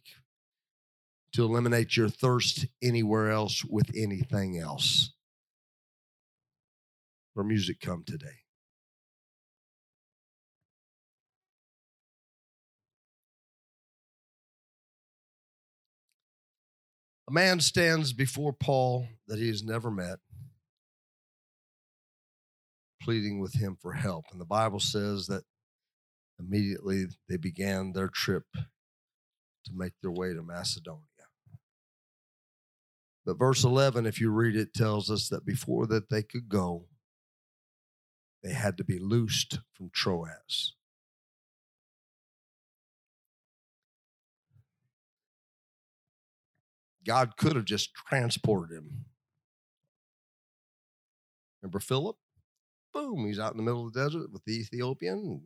to 1.33 1.43
eliminate 1.43 1.97
your 1.97 2.07
thirst 2.07 2.67
anywhere 2.81 3.31
else 3.31 3.63
with 3.65 3.89
anything 3.95 4.57
else. 4.57 5.11
Where 7.33 7.45
music 7.45 7.81
come 7.81 8.03
today. 8.05 8.45
A 17.27 17.33
man 17.33 17.59
stands 17.59 18.13
before 18.13 18.53
Paul 18.53 19.07
that 19.27 19.39
he 19.39 19.47
has 19.47 19.63
never 19.63 19.89
met, 19.89 20.19
pleading 23.05 23.39
with 23.39 23.53
him 23.53 23.77
for 23.79 23.93
help. 23.93 24.25
And 24.31 24.41
the 24.41 24.45
Bible 24.45 24.79
says 24.79 25.27
that 25.27 25.43
immediately 26.39 27.05
they 27.29 27.37
began 27.37 27.93
their 27.93 28.09
trip 28.09 28.45
to 28.55 29.71
make 29.71 29.93
their 30.01 30.11
way 30.11 30.33
to 30.33 30.41
Macedonia. 30.41 31.01
But 33.23 33.37
verse 33.37 33.63
11, 33.63 34.07
if 34.07 34.19
you 34.19 34.31
read 34.31 34.55
it, 34.55 34.73
tells 34.73 35.11
us 35.11 35.29
that 35.29 35.45
before 35.45 35.85
that 35.87 36.09
they 36.09 36.23
could 36.23 36.49
go, 36.49 36.85
they 38.43 38.53
had 38.53 38.75
to 38.77 38.83
be 38.83 38.97
loosed 38.99 39.59
from 39.73 39.91
Troas. 39.93 40.73
God 47.05 47.37
could 47.37 47.55
have 47.55 47.65
just 47.65 47.93
transported 47.93 48.75
him. 48.75 49.05
Remember 51.61 51.79
Philip? 51.79 52.17
Boom, 52.95 53.27
he's 53.27 53.39
out 53.39 53.51
in 53.51 53.57
the 53.57 53.63
middle 53.63 53.85
of 53.85 53.93
the 53.93 54.03
desert 54.03 54.31
with 54.31 54.43
the 54.45 54.53
Ethiopian, 54.53 55.41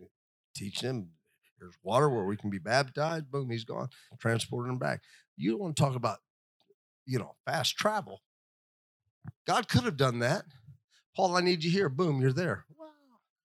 teaching 0.56 0.90
him 0.90 1.10
there's 1.60 1.76
water 1.84 2.10
where 2.10 2.24
we 2.24 2.38
can 2.38 2.50
be 2.50 2.60
baptized. 2.60 3.30
Boom, 3.30 3.50
he's 3.50 3.66
gone. 3.66 3.90
Transported 4.20 4.72
him 4.72 4.78
back. 4.78 5.02
You 5.36 5.52
don't 5.52 5.60
want 5.60 5.76
to 5.76 5.84
talk 5.84 5.96
about, 5.96 6.20
you 7.06 7.20
know, 7.20 7.36
fast 7.46 7.76
travel. 7.76 8.22
God 9.46 9.68
could 9.68 9.84
have 9.84 9.98
done 9.98 10.20
that. 10.20 10.44
Paul, 11.16 11.36
I 11.36 11.42
need 11.42 11.64
you 11.64 11.72
here. 11.72 11.90
Boom, 11.90 12.22
you're 12.22 12.32
there. 12.32 12.66
Wow, 12.78 12.88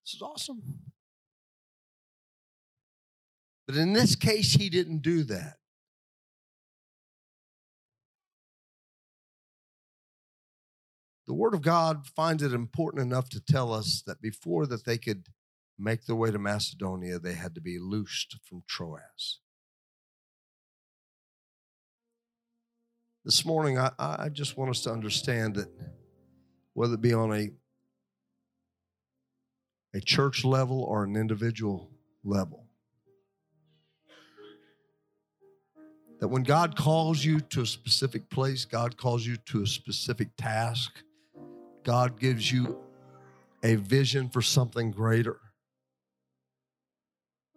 this 0.05 0.13
is 0.13 0.21
awesome. 0.21 0.61
But 3.67 3.75
in 3.75 3.93
this 3.93 4.15
case, 4.15 4.53
he 4.53 4.69
didn't 4.69 5.01
do 5.01 5.23
that. 5.23 5.57
The 11.27 11.33
word 11.33 11.53
of 11.53 11.61
god 11.61 12.07
finds 12.07 12.43
it 12.43 12.53
important 12.53 13.01
enough 13.01 13.29
to 13.29 13.39
tell 13.39 13.73
us 13.73 14.03
that 14.05 14.21
before 14.21 14.65
that 14.65 14.85
they 14.85 14.97
could 14.97 15.27
make 15.77 16.05
their 16.05 16.15
way 16.15 16.31
to 16.31 16.39
macedonia 16.39 17.19
they 17.19 17.33
had 17.33 17.55
to 17.55 17.61
be 17.61 17.77
loosed 17.79 18.37
from 18.43 18.63
troas. 18.67 19.39
This 23.23 23.45
morning 23.45 23.77
i, 23.77 23.91
I 23.99 24.29
just 24.29 24.57
want 24.57 24.71
us 24.71 24.81
to 24.81 24.91
understand 24.91 25.55
that 25.55 25.69
whether 26.73 26.93
it 26.93 27.01
be 27.01 27.13
on 27.13 27.33
a 27.33 27.49
a 29.93 30.01
church 30.01 30.43
level 30.43 30.83
or 30.83 31.05
an 31.05 31.15
individual 31.15 31.89
level 32.23 32.65
that 36.19 36.27
when 36.29 36.43
God 36.43 36.75
calls 36.75 37.23
you 37.23 37.39
to 37.39 37.61
a 37.61 37.65
specific 37.65 38.29
place, 38.29 38.65
God 38.65 38.97
calls 38.97 39.25
you 39.25 39.37
to 39.37 39.63
a 39.63 39.67
specific 39.67 40.29
task, 40.37 41.03
God 41.85 42.19
gives 42.19 42.51
you 42.51 42.77
a 43.63 43.75
vision 43.75 44.27
for 44.27 44.41
something 44.41 44.91
greater, 44.91 45.39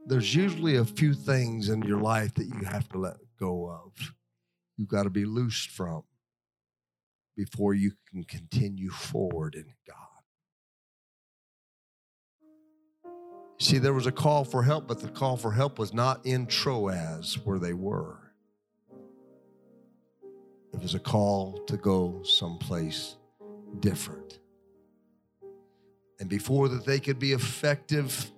there's 0.07 0.35
usually 0.35 0.77
a 0.77 0.85
few 0.85 1.13
things 1.15 1.69
in 1.69 1.83
your 1.83 2.01
life 2.01 2.35
that 2.35 2.47
you 2.47 2.65
have 2.67 2.89
to 2.91 2.99
let 2.99 3.17
go 3.39 3.69
of. 3.69 4.15
You've 4.77 4.89
got 4.89 5.03
to 5.03 5.11
be 5.11 5.25
loosed 5.25 5.71
from 5.71 6.03
before 7.37 7.75
you 7.75 7.93
can 8.11 8.25
continue 8.25 8.91
forward 8.91 9.55
in 9.55 9.67
God. 9.87 9.97
See, 13.61 13.79
there 13.79 13.93
was 13.93 14.07
a 14.07 14.13
call 14.13 14.45
for 14.45 14.63
help, 14.63 14.87
but 14.87 15.01
the 15.01 15.09
call 15.09 15.37
for 15.37 15.53
help 15.53 15.79
was 15.79 15.93
not 15.93 16.25
in 16.25 16.47
Troas 16.47 17.39
where 17.45 17.59
they 17.59 17.73
were. 17.73 18.19
It 20.73 20.81
was 20.81 20.95
a 20.95 21.01
call 21.01 21.59
to 21.67 21.77
go 21.77 22.23
someplace 22.23 23.17
different. 23.81 24.39
And 26.21 26.29
before 26.29 26.69
that 26.69 26.85
they 26.85 26.99
could 26.99 27.19
be 27.19 27.33
effective 27.33 28.31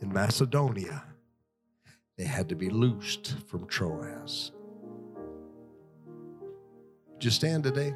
in 0.00 0.12
Macedonia, 0.12 1.04
they 2.16 2.24
had 2.24 2.48
to 2.48 2.54
be 2.54 2.68
loosed 2.68 3.36
from 3.46 3.66
Troas. 3.66 4.52
Would 7.12 7.24
you 7.24 7.30
stand 7.30 7.64
today? 7.64 7.94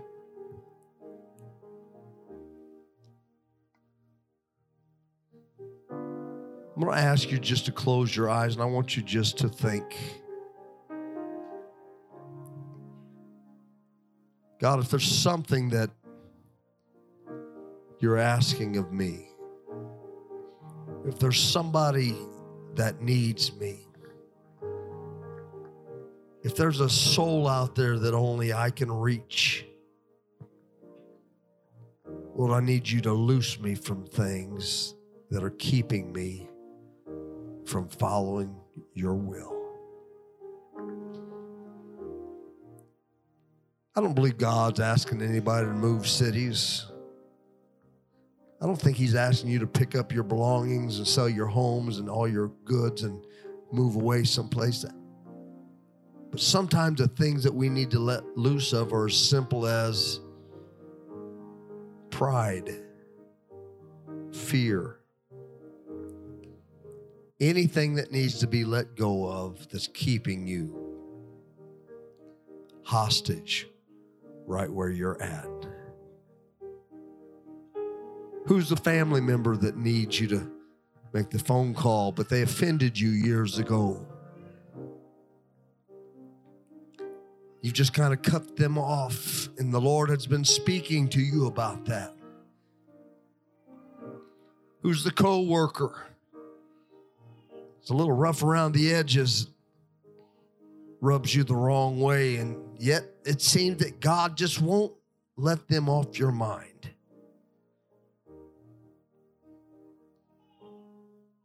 I'm 6.74 6.88
going 6.88 6.96
to 6.96 6.98
ask 6.98 7.30
you 7.30 7.38
just 7.38 7.66
to 7.66 7.72
close 7.72 8.16
your 8.16 8.30
eyes, 8.30 8.54
and 8.54 8.62
I 8.62 8.66
want 8.66 8.96
you 8.96 9.02
just 9.02 9.38
to 9.38 9.48
think. 9.48 9.96
God, 14.58 14.80
if 14.80 14.90
there's 14.90 15.04
something 15.04 15.68
that 15.68 15.90
you're 18.02 18.18
asking 18.18 18.76
of 18.76 18.92
me. 18.92 19.28
If 21.06 21.20
there's 21.20 21.40
somebody 21.40 22.16
that 22.74 23.00
needs 23.00 23.54
me, 23.54 23.86
if 26.42 26.56
there's 26.56 26.80
a 26.80 26.90
soul 26.90 27.46
out 27.46 27.76
there 27.76 28.00
that 28.00 28.12
only 28.12 28.52
I 28.52 28.70
can 28.70 28.90
reach, 28.90 29.64
Lord, 32.34 32.50
I 32.50 32.58
need 32.58 32.88
you 32.88 33.00
to 33.02 33.12
loose 33.12 33.60
me 33.60 33.76
from 33.76 34.04
things 34.04 34.96
that 35.30 35.44
are 35.44 35.50
keeping 35.50 36.12
me 36.12 36.48
from 37.64 37.88
following 37.88 38.56
your 38.94 39.14
will. 39.14 39.56
I 43.94 44.00
don't 44.00 44.14
believe 44.14 44.38
God's 44.38 44.80
asking 44.80 45.22
anybody 45.22 45.66
to 45.66 45.72
move 45.72 46.08
cities. 46.08 46.86
I 48.62 48.66
don't 48.66 48.80
think 48.80 48.96
he's 48.96 49.16
asking 49.16 49.50
you 49.50 49.58
to 49.58 49.66
pick 49.66 49.96
up 49.96 50.12
your 50.12 50.22
belongings 50.22 50.98
and 50.98 51.06
sell 51.06 51.28
your 51.28 51.48
homes 51.48 51.98
and 51.98 52.08
all 52.08 52.28
your 52.28 52.52
goods 52.64 53.02
and 53.02 53.20
move 53.72 53.96
away 53.96 54.22
someplace. 54.22 54.84
But 56.30 56.38
sometimes 56.40 57.00
the 57.00 57.08
things 57.08 57.42
that 57.42 57.52
we 57.52 57.68
need 57.68 57.90
to 57.90 57.98
let 57.98 58.22
loose 58.38 58.72
of 58.72 58.92
are 58.92 59.06
as 59.06 59.16
simple 59.16 59.66
as 59.66 60.20
pride, 62.10 62.70
fear, 64.30 65.00
anything 67.40 67.96
that 67.96 68.12
needs 68.12 68.38
to 68.38 68.46
be 68.46 68.64
let 68.64 68.94
go 68.94 69.28
of 69.28 69.68
that's 69.70 69.88
keeping 69.88 70.46
you 70.46 70.78
hostage 72.84 73.66
right 74.46 74.70
where 74.70 74.90
you're 74.90 75.20
at. 75.20 75.71
Who's 78.46 78.68
the 78.68 78.76
family 78.76 79.20
member 79.20 79.56
that 79.56 79.76
needs 79.76 80.20
you 80.20 80.28
to 80.28 80.50
make 81.12 81.30
the 81.30 81.38
phone 81.38 81.74
call, 81.74 82.12
but 82.12 82.28
they 82.28 82.42
offended 82.42 82.98
you 82.98 83.10
years 83.10 83.58
ago? 83.58 84.06
You've 87.60 87.74
just 87.74 87.94
kind 87.94 88.12
of 88.12 88.22
cut 88.22 88.56
them 88.56 88.76
off, 88.76 89.48
and 89.58 89.72
the 89.72 89.80
Lord 89.80 90.10
has 90.10 90.26
been 90.26 90.44
speaking 90.44 91.08
to 91.08 91.20
you 91.20 91.46
about 91.46 91.84
that. 91.84 92.12
Who's 94.82 95.04
the 95.04 95.12
co 95.12 95.42
worker 95.42 96.06
it's 97.82 97.90
a 97.90 97.94
little 97.94 98.14
rough 98.14 98.44
around 98.44 98.72
the 98.72 98.94
edges, 98.94 99.48
rubs 101.00 101.34
you 101.34 101.42
the 101.42 101.56
wrong 101.56 102.00
way, 102.00 102.36
and 102.36 102.56
yet 102.78 103.04
it 103.24 103.42
seems 103.42 103.78
that 103.78 103.98
God 103.98 104.36
just 104.36 104.62
won't 104.62 104.92
let 105.36 105.66
them 105.66 105.88
off 105.88 106.16
your 106.16 106.30
mind. 106.30 106.71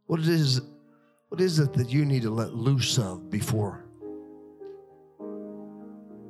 What 0.08 0.20
is, 0.20 0.62
what 1.28 1.38
is 1.38 1.58
it 1.58 1.74
that 1.74 1.90
you 1.90 2.06
need 2.06 2.22
to 2.22 2.30
let 2.30 2.54
loose 2.54 2.98
of 2.98 3.28
before 3.28 3.84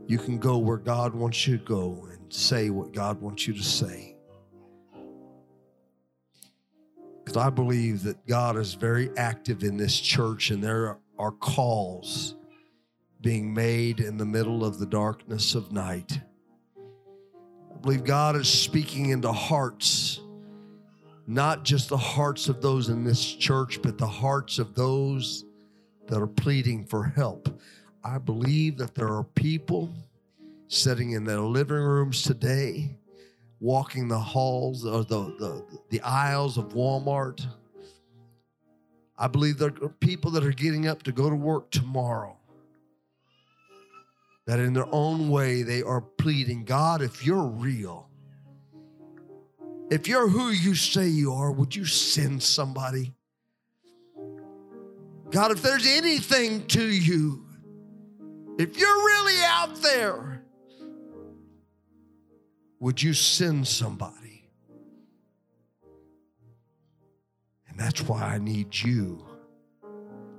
you 0.09 0.19
can 0.19 0.39
go 0.39 0.59
where 0.59 0.79
God 0.79 1.15
wants 1.15 1.47
you 1.47 1.59
to 1.59 1.65
go 1.65 2.09
and 2.11 2.33
say 2.33 2.71
what 2.71 2.93
God 2.93 3.21
wants 3.21 3.47
you 3.47 3.55
to 3.55 3.63
say? 3.63 4.17
Because 7.25 7.37
I 7.37 7.51
believe 7.51 8.03
that 8.03 8.27
God 8.27 8.57
is 8.57 8.75
very 8.75 9.11
active 9.17 9.63
in 9.63 9.77
this 9.77 10.01
church 10.01 10.51
and 10.51 10.63
there 10.63 10.99
are 11.17 11.31
calls 11.31 12.35
being 13.21 13.55
made 13.55 14.01
in 14.01 14.17
the 14.17 14.27
middle 14.27 14.65
of 14.65 14.81
the 14.81 14.87
darkness 14.87 15.55
of 15.55 15.71
night. 15.71 16.21
I 17.73 17.79
believe 17.81 18.03
God 18.03 18.35
is 18.35 18.49
speaking 18.49 19.11
into 19.11 19.31
hearts 19.31 20.21
not 21.29 21.63
just 21.63 21.91
the 21.91 21.97
hearts 21.97 22.49
of 22.49 22.63
those 22.63 22.89
in 22.89 23.05
this 23.05 23.23
church, 23.23 23.83
but 23.83 23.99
the 23.99 24.07
hearts 24.07 24.59
of 24.59 24.75
those 24.75 25.45
that 26.07 26.19
are 26.19 26.27
pleading 26.27 26.87
for 26.87 27.05
help. 27.05 27.51
I 28.03 28.17
believe 28.17 28.79
that 28.79 28.95
there 28.95 29.09
are 29.09 29.25
people 29.25 29.93
sitting 30.69 31.11
in 31.11 31.25
their 31.25 31.41
living 31.41 31.77
rooms 31.77 32.23
today, 32.23 32.97
walking 33.61 34.09
the 34.09 34.19
halls 34.19 34.87
or 34.87 35.05
the, 35.05 35.25
the, 35.39 35.65
the 35.91 36.01
aisles 36.01 36.57
of 36.57 36.71
Walmart. 36.71 37.47
I 39.19 39.29
believe 39.29 39.59
there 39.59 39.75
are 39.83 39.91
people 40.01 40.31
that 40.31 40.45
are 40.45 40.53
getting 40.53 40.89
up 40.89 41.03
to 41.03 41.13
go 41.13 41.29
to 41.29 41.37
work 41.37 41.71
tomorrow. 41.71 42.39
That 44.47 44.61
in 44.61 44.73
their 44.73 44.89
own 44.93 45.29
way 45.29 45.63
they 45.63 45.83
are 45.83 46.01
pleading, 46.01 46.65
God, 46.65 47.03
if 47.03 47.27
you're 47.27 47.45
real, 47.45 48.08
if 49.91 50.07
you're 50.07 50.29
who 50.29 50.51
you 50.51 50.75
say 50.75 51.09
you 51.09 51.33
are, 51.33 51.51
would 51.51 51.75
you 51.75 51.85
send 51.85 52.43
somebody? 52.43 53.15
God, 55.31 55.51
if 55.51 55.63
there's 55.63 55.87
anything 55.87 56.67
to 56.69 56.83
you, 56.83 57.45
if 58.59 58.77
you're 58.79 58.89
really 58.89 59.43
out 59.45 59.77
there, 59.83 60.43
would 62.81 63.03
you 63.03 63.13
send 63.13 63.67
somebody? 63.67 64.49
And 67.69 67.79
that's 67.79 68.03
why 68.03 68.23
I 68.23 68.39
need 68.39 68.75
you 68.75 69.25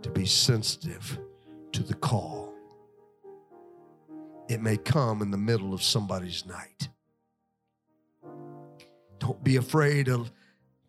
to 0.01 0.09
be 0.09 0.25
sensitive 0.25 1.19
to 1.71 1.83
the 1.83 1.93
call. 1.93 2.53
It 4.47 4.61
may 4.61 4.77
come 4.77 5.21
in 5.21 5.31
the 5.31 5.37
middle 5.37 5.73
of 5.73 5.83
somebody's 5.83 6.45
night. 6.45 6.89
Be 9.43 9.57
afraid 9.57 10.07
to, 10.07 10.25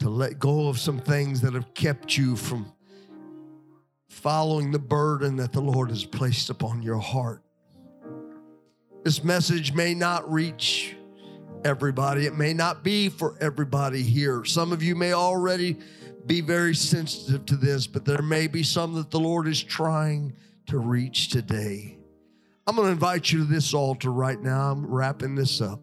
to 0.01 0.09
let 0.09 0.39
go 0.39 0.69
of 0.69 0.79
some 0.79 0.99
things 0.99 1.41
that 1.43 1.55
have 1.55 1.73
kept 1.75 2.17
you 2.17 2.37
from 2.37 2.73
following 4.09 4.71
the 4.71 4.79
burden 4.79 5.37
that 5.37 5.53
the 5.53 5.61
Lord 5.61 5.91
has 5.91 6.05
placed 6.05 6.51
upon 6.51 6.83
your 6.83 6.99
heart. 6.99 7.43
This 9.05 9.25
message 9.25 9.73
may 9.73 9.95
not 9.95 10.31
reach 10.31 10.97
everybody, 11.65 12.27
it 12.27 12.37
may 12.37 12.53
not 12.53 12.83
be 12.83 13.09
for 13.09 13.37
everybody 13.41 14.03
here. 14.03 14.45
Some 14.45 14.73
of 14.73 14.83
you 14.83 14.95
may 14.95 15.13
already 15.13 15.79
be 16.27 16.41
very 16.41 16.75
sensitive 16.75 17.47
to 17.47 17.57
this, 17.57 17.87
but 17.87 18.05
there 18.05 18.23
may 18.23 18.47
be 18.47 18.63
some 18.63 18.95
that 18.95 19.11
the 19.11 19.21
Lord 19.21 19.49
is 19.49 19.63
trying 19.63 20.35
to 20.67 20.79
reach 20.79 21.29
today. 21.29 21.97
I'm 22.67 22.77
going 22.77 22.87
to 22.87 22.93
invite 22.93 23.33
you 23.33 23.41
to 23.41 23.45
this 23.45 23.75
altar 23.75 24.13
right 24.13 24.41
now. 24.41 24.71
I'm 24.71 24.87
wrapping 24.87 25.35
this 25.35 25.61
up. 25.61 25.81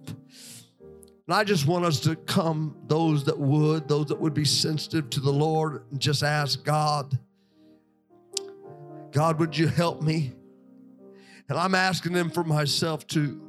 And 1.28 1.36
I 1.36 1.44
just 1.44 1.68
want 1.68 1.84
us 1.84 2.00
to 2.02 2.16
come, 2.16 2.76
those 2.88 3.26
that 3.26 3.38
would, 3.38 3.90
those 3.90 4.06
that 4.08 4.20
would 4.20 4.34
be 4.34 4.46
sensitive 4.46 5.10
to 5.10 5.20
the 5.20 5.32
Lord, 5.32 5.84
and 5.92 6.00
just 6.00 6.24
ask 6.24 6.64
God, 6.64 7.20
God, 9.12 9.38
would 9.40 9.58
you 9.58 9.68
help 9.68 10.02
me? 10.02 10.34
And 11.50 11.58
I'm 11.58 11.76
asking 11.76 12.14
them 12.14 12.30
for 12.30 12.46
myself 12.46 13.06
too. 13.08 13.42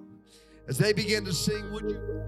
As 0.68 0.76
they 0.76 0.92
begin 0.92 1.24
to 1.24 1.32
sing, 1.32 1.72
would 1.72 1.90
you? 1.90 2.27